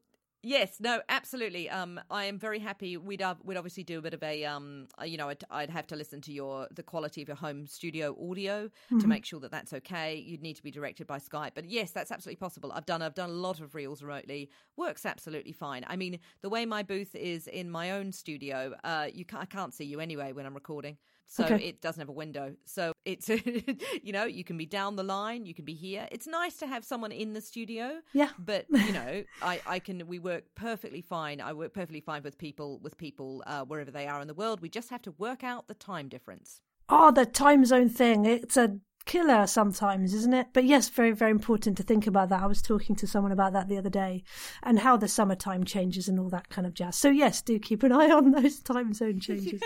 yes, 0.44 0.78
no, 0.80 1.02
absolutely. 1.10 1.70
Um, 1.70 2.00
I 2.12 2.26
am 2.26 2.38
very 2.38 2.60
happy. 2.60 2.98
We'd 2.98 3.22
uh, 3.22 3.36
we'd 3.44 3.58
obviously 3.58 3.84
do 3.84 4.00
a 4.00 4.02
bit 4.02 4.14
of 4.14 4.22
a 4.22 4.46
um, 4.46 4.88
uh, 5.02 5.06
you 5.06 5.18
know, 5.18 5.30
I'd, 5.30 5.44
I'd 5.50 5.70
have 5.70 5.88
to 5.88 5.96
listen 5.96 6.22
to 6.22 6.34
your 6.34 6.68
the 6.76 6.84
quality 6.84 7.22
of 7.22 7.28
your 7.28 7.38
home 7.38 7.66
studio 7.66 8.16
audio 8.30 8.70
to 9.00 9.08
make 9.08 9.26
sure 9.26 9.40
that 9.40 9.52
that's 9.52 9.74
okay. 9.74 10.16
You'd 10.16 10.42
need 10.42 10.56
to 10.56 10.64
be 10.64 10.72
directed 10.72 11.08
by 11.08 11.18
Skype, 11.20 11.52
but 11.56 11.66
yes, 11.66 11.92
that's 11.92 12.12
absolutely 12.12 12.40
possible. 12.40 12.72
I've 12.72 12.86
done 12.86 13.02
I've 13.02 13.16
done 13.16 13.30
a 13.30 13.34
lot 13.34 13.60
of 13.60 13.74
reels 13.74 14.04
remotely. 14.04 14.50
Works 14.78 15.06
absolutely 15.06 15.54
fine. 15.54 15.86
I 15.88 15.96
mean, 15.96 16.20
the 16.42 16.50
way 16.50 16.66
my 16.66 16.84
booth 16.84 17.16
is 17.16 17.48
in 17.48 17.70
my 17.70 17.92
own 17.92 18.12
studio, 18.12 18.76
uh, 18.84 19.08
you 19.14 19.26
I 19.34 19.46
can't 19.46 19.74
see 19.74 19.86
you 19.86 20.00
anyway 20.00 20.34
when 20.34 20.46
I'm 20.46 20.54
recording. 20.54 20.98
So 21.28 21.46
Okay. 21.46 21.64
it 21.64 21.82
doesn't 21.82 22.00
have 22.00 22.10
a 22.10 22.14
window. 22.14 22.56
So 22.66 22.92
it's, 23.06 23.30
you 24.04 24.14
know, 24.14 24.26
you 24.26 24.44
can 24.44 24.58
be 24.58 24.66
down 24.66 24.96
the 24.96 25.04
line, 25.04 25.46
you 25.46 25.54
can 25.54 25.66
be 25.66 25.74
here. 25.74 26.08
It's 26.12 26.28
nice 26.28 26.58
to 26.58 26.68
have 26.68 26.84
someone 26.86 27.12
in 27.12 27.34
the 27.34 27.42
studio. 27.42 28.02
Yeah. 28.14 28.30
But, 28.38 28.66
you 28.70 28.92
know, 28.94 29.24
I, 29.42 29.62
I 29.66 29.80
can, 29.80 30.06
we 30.08 30.20
work 30.20 30.44
perfectly 30.56 31.02
fine. 31.02 31.42
I 31.42 31.54
work 31.54 31.74
perfectly 31.74 32.02
fine 32.02 32.24
with 32.24 32.38
people, 32.38 32.80
with 32.80 32.98
people 32.98 33.44
uh, 33.48 33.64
wherever 33.66 33.92
they 33.92 34.08
are 34.08 34.22
in 34.22 34.28
the 34.28 34.34
world. 34.34 34.62
We 34.62 34.70
just 34.70 34.90
have 34.90 35.02
to 35.04 35.12
work 35.18 35.44
out 35.44 35.68
the 35.68 35.74
time 35.74 36.08
difference. 36.08 36.62
Oh, 36.90 37.12
the 37.12 37.26
time 37.26 37.66
zone 37.66 37.90
thing. 37.90 38.26
It's 38.26 38.58
a 38.58 38.78
killer 39.06 39.48
sometimes, 39.48 40.14
isn't 40.14 40.34
it? 40.34 40.48
But 40.54 40.66
yes, 40.66 40.90
very, 40.90 41.12
very 41.12 41.32
important 41.32 41.78
to 41.78 41.84
think 41.84 42.08
about 42.08 42.30
that. 42.30 42.42
I 42.42 42.46
was 42.46 42.62
talking 42.62 42.96
to 42.98 43.08
someone 43.08 43.32
about 43.32 43.54
that 43.54 43.68
the 43.68 43.78
other 43.78 43.90
day 43.90 44.24
and 44.62 44.80
how 44.80 44.98
the 44.98 45.08
summertime 45.08 45.64
changes 45.64 46.08
and 46.08 46.20
all 46.20 46.30
that 46.30 46.50
kind 46.50 46.66
of 46.66 46.74
jazz. 46.74 46.98
So, 46.98 47.10
yes, 47.10 47.42
do 47.42 47.60
keep 47.60 47.84
an 47.84 47.92
eye 47.92 48.10
on 48.10 48.32
those 48.32 48.60
time 48.60 48.94
zone 48.94 49.20
changes. 49.22 49.62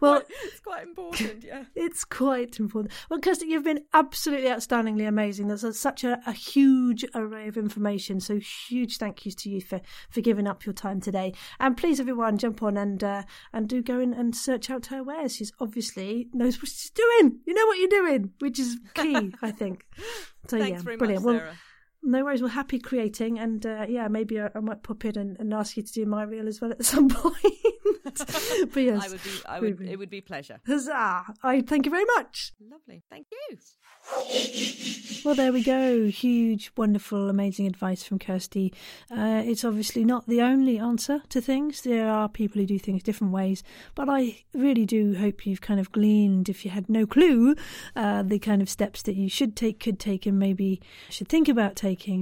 well, 0.00 0.22
it's 0.44 0.60
quite 0.60 0.84
important, 0.84 1.44
yeah. 1.44 1.64
it's 1.74 2.04
quite 2.04 2.58
important. 2.58 2.92
Well, 3.10 3.20
Kirsty, 3.20 3.46
you've 3.46 3.64
been 3.64 3.84
absolutely 3.92 4.48
outstandingly 4.48 5.08
amazing. 5.08 5.48
There's 5.48 5.64
a, 5.64 5.72
such 5.72 6.04
a, 6.04 6.20
a 6.26 6.32
huge 6.32 7.04
array 7.14 7.48
of 7.48 7.56
information. 7.56 8.20
So, 8.20 8.38
huge 8.38 8.98
thank 8.98 9.24
yous 9.24 9.34
to 9.36 9.50
you 9.50 9.60
for, 9.60 9.80
for 10.10 10.20
giving 10.20 10.46
up 10.46 10.64
your 10.64 10.72
time 10.72 11.00
today. 11.00 11.32
And 11.58 11.76
please, 11.76 12.00
everyone, 12.00 12.38
jump 12.38 12.62
on 12.62 12.76
and 12.76 13.02
uh, 13.02 13.22
and 13.52 13.68
do 13.68 13.82
go 13.82 14.00
in 14.00 14.14
and 14.14 14.34
search 14.34 14.70
out 14.70 14.86
her 14.86 15.02
wares. 15.02 15.36
She's 15.36 15.52
obviously 15.60 16.28
knows 16.32 16.58
what 16.58 16.68
she's 16.68 16.90
doing. 16.90 17.40
You 17.46 17.54
know 17.54 17.66
what 17.66 17.78
you're 17.78 17.88
doing, 17.88 18.32
which 18.38 18.58
is 18.58 18.75
key, 18.94 19.34
I 19.42 19.50
think. 19.50 19.84
So, 20.48 20.58
Thanks 20.58 20.84
yeah, 20.84 20.96
brilliant. 20.96 21.24
much, 21.24 21.42
well. 21.42 21.52
No 22.06 22.24
worries. 22.24 22.42
We're 22.42 22.48
happy 22.48 22.78
creating, 22.78 23.38
and 23.38 23.64
uh, 23.66 23.86
yeah, 23.88 24.08
maybe 24.08 24.40
I, 24.40 24.48
I 24.54 24.60
might 24.60 24.82
pop 24.82 25.04
in 25.04 25.18
and, 25.18 25.38
and 25.38 25.52
ask 25.52 25.76
you 25.76 25.82
to 25.82 25.92
do 25.92 26.06
my 26.06 26.22
reel 26.22 26.48
as 26.48 26.60
well 26.60 26.70
at 26.70 26.84
some 26.92 27.08
point. 27.08 27.34
but 28.04 28.82
yes, 28.82 29.04
I 29.04 29.08
would 29.08 29.22
be, 29.22 29.30
I 29.46 29.60
would, 29.60 29.80
it 29.80 29.98
would 29.98 30.10
be 30.10 30.18
a 30.18 30.22
pleasure. 30.22 30.60
Huzzah! 30.66 31.24
I 31.42 31.60
thank 31.62 31.86
you 31.86 31.90
very 31.90 32.06
much. 32.16 32.52
Lovely. 32.60 33.02
Thank 33.10 33.26
you. 33.50 33.58
Well, 35.24 35.34
there 35.34 35.52
we 35.52 35.64
go. 35.64 36.06
Huge, 36.06 36.70
wonderful, 36.76 37.28
amazing 37.28 37.66
advice 37.66 38.04
from 38.04 38.20
Kirsty. 38.20 38.72
Uh, 39.10 39.42
it's 39.44 39.64
obviously 39.64 40.04
not 40.04 40.28
the 40.28 40.40
only 40.40 40.78
answer 40.78 41.22
to 41.30 41.40
things. 41.40 41.80
There 41.80 42.08
are 42.08 42.28
people 42.28 42.60
who 42.60 42.66
do 42.66 42.78
things 42.78 43.02
different 43.02 43.32
ways, 43.32 43.64
but 43.96 44.08
I 44.08 44.44
really 44.54 44.86
do 44.86 45.16
hope 45.16 45.44
you've 45.44 45.60
kind 45.60 45.80
of 45.80 45.90
gleaned, 45.90 46.48
if 46.48 46.64
you 46.64 46.70
had 46.70 46.88
no 46.88 47.06
clue, 47.06 47.56
uh, 47.96 48.22
the 48.22 48.38
kind 48.38 48.62
of 48.62 48.70
steps 48.70 49.02
that 49.02 49.16
you 49.16 49.28
should 49.28 49.56
take, 49.56 49.80
could 49.80 49.98
take, 49.98 50.26
and 50.26 50.38
maybe 50.38 50.80
should 51.10 51.28
think 51.28 51.48
about 51.48 51.74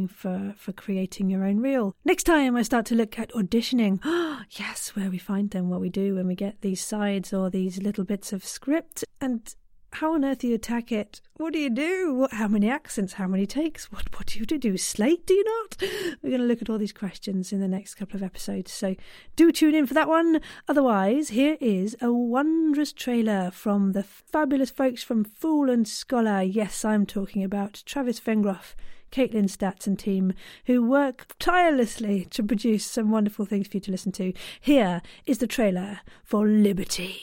for, 0.08 0.54
for 0.56 0.72
creating 0.72 1.30
your 1.30 1.44
own 1.44 1.60
reel. 1.60 1.94
Next 2.04 2.24
time, 2.24 2.56
I 2.56 2.62
start 2.62 2.86
to 2.86 2.94
look 2.94 3.18
at 3.18 3.32
auditioning. 3.32 3.98
yes, 4.50 4.94
where 4.94 5.10
we 5.10 5.18
find 5.18 5.50
them, 5.50 5.68
what 5.68 5.80
we 5.80 5.90
do 5.90 6.14
when 6.14 6.26
we 6.26 6.34
get 6.34 6.60
these 6.60 6.80
sides 6.80 7.32
or 7.32 7.50
these 7.50 7.82
little 7.82 8.04
bits 8.04 8.32
of 8.32 8.44
script, 8.44 9.04
and 9.20 9.54
how 9.94 10.14
on 10.14 10.24
earth 10.24 10.38
do 10.38 10.48
you 10.48 10.56
attack 10.56 10.90
it? 10.90 11.20
What 11.36 11.52
do 11.52 11.60
you 11.60 11.70
do? 11.70 12.14
What, 12.14 12.32
how 12.32 12.48
many 12.48 12.68
accents? 12.68 13.12
How 13.12 13.28
many 13.28 13.46
takes? 13.46 13.92
What 13.92 14.16
what 14.16 14.26
do 14.26 14.40
you 14.40 14.44
do? 14.44 14.76
Slate? 14.76 15.24
Do 15.26 15.34
you 15.34 15.44
not? 15.44 15.76
We're 16.20 16.30
going 16.30 16.40
to 16.40 16.46
look 16.46 16.60
at 16.62 16.68
all 16.68 16.78
these 16.78 16.92
questions 16.92 17.52
in 17.52 17.60
the 17.60 17.68
next 17.68 17.94
couple 17.94 18.16
of 18.16 18.22
episodes. 18.22 18.72
So 18.72 18.96
do 19.36 19.52
tune 19.52 19.74
in 19.74 19.86
for 19.86 19.94
that 19.94 20.08
one. 20.08 20.40
Otherwise, 20.68 21.28
here 21.28 21.56
is 21.60 21.96
a 22.00 22.12
wondrous 22.12 22.92
trailer 22.92 23.52
from 23.52 23.92
the 23.92 24.02
fabulous 24.02 24.70
folks 24.70 25.04
from 25.04 25.22
Fool 25.22 25.70
and 25.70 25.86
Scholar. 25.86 26.42
Yes, 26.42 26.84
I'm 26.84 27.06
talking 27.06 27.44
about 27.44 27.82
Travis 27.86 28.20
Vengroff. 28.20 28.74
Kaitlyn 29.14 29.48
Statz 29.48 29.86
and 29.86 29.96
team 29.96 30.32
who 30.66 30.82
work 30.82 31.38
tirelessly 31.38 32.24
to 32.30 32.42
produce 32.42 32.84
some 32.84 33.12
wonderful 33.12 33.46
things 33.46 33.68
for 33.68 33.76
you 33.76 33.80
to 33.82 33.92
listen 33.92 34.10
to. 34.10 34.32
Here 34.60 35.02
is 35.24 35.38
the 35.38 35.46
trailer 35.46 36.00
for 36.24 36.48
Liberty. 36.48 37.22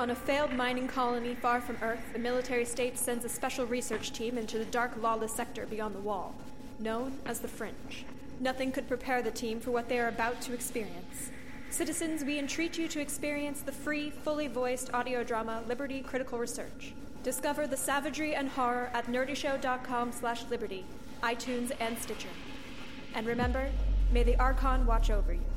On 0.00 0.10
a 0.10 0.14
failed 0.14 0.52
mining 0.54 0.88
colony 0.88 1.36
far 1.36 1.60
from 1.60 1.76
Earth, 1.80 2.02
the 2.12 2.18
military 2.18 2.64
state 2.64 2.98
sends 2.98 3.24
a 3.24 3.28
special 3.28 3.64
research 3.64 4.12
team 4.12 4.36
into 4.36 4.58
the 4.58 4.64
dark, 4.64 5.00
lawless 5.00 5.32
sector 5.32 5.66
beyond 5.66 5.94
the 5.94 6.00
wall, 6.00 6.34
known 6.80 7.18
as 7.26 7.38
the 7.38 7.46
Fringe. 7.46 8.04
Nothing 8.40 8.72
could 8.72 8.88
prepare 8.88 9.22
the 9.22 9.30
team 9.30 9.60
for 9.60 9.70
what 9.70 9.88
they 9.88 10.00
are 10.00 10.08
about 10.08 10.40
to 10.42 10.52
experience. 10.52 11.30
Citizens, 11.70 12.24
we 12.24 12.40
entreat 12.40 12.76
you 12.76 12.88
to 12.88 13.00
experience 13.00 13.60
the 13.60 13.70
free, 13.70 14.10
fully 14.10 14.48
voiced 14.48 14.92
audio 14.92 15.22
drama 15.22 15.62
Liberty 15.68 16.00
Critical 16.00 16.40
Research. 16.40 16.92
Discover 17.22 17.66
the 17.66 17.76
savagery 17.76 18.34
and 18.34 18.48
horror 18.48 18.90
at 18.94 19.06
nerdyshow.com 19.06 20.12
slash 20.12 20.44
liberty, 20.48 20.86
iTunes 21.22 21.70
and 21.78 21.98
Stitcher. 21.98 22.30
And 23.14 23.26
remember, 23.26 23.70
may 24.10 24.22
the 24.22 24.38
Archon 24.38 24.86
watch 24.86 25.10
over 25.10 25.34
you. 25.34 25.49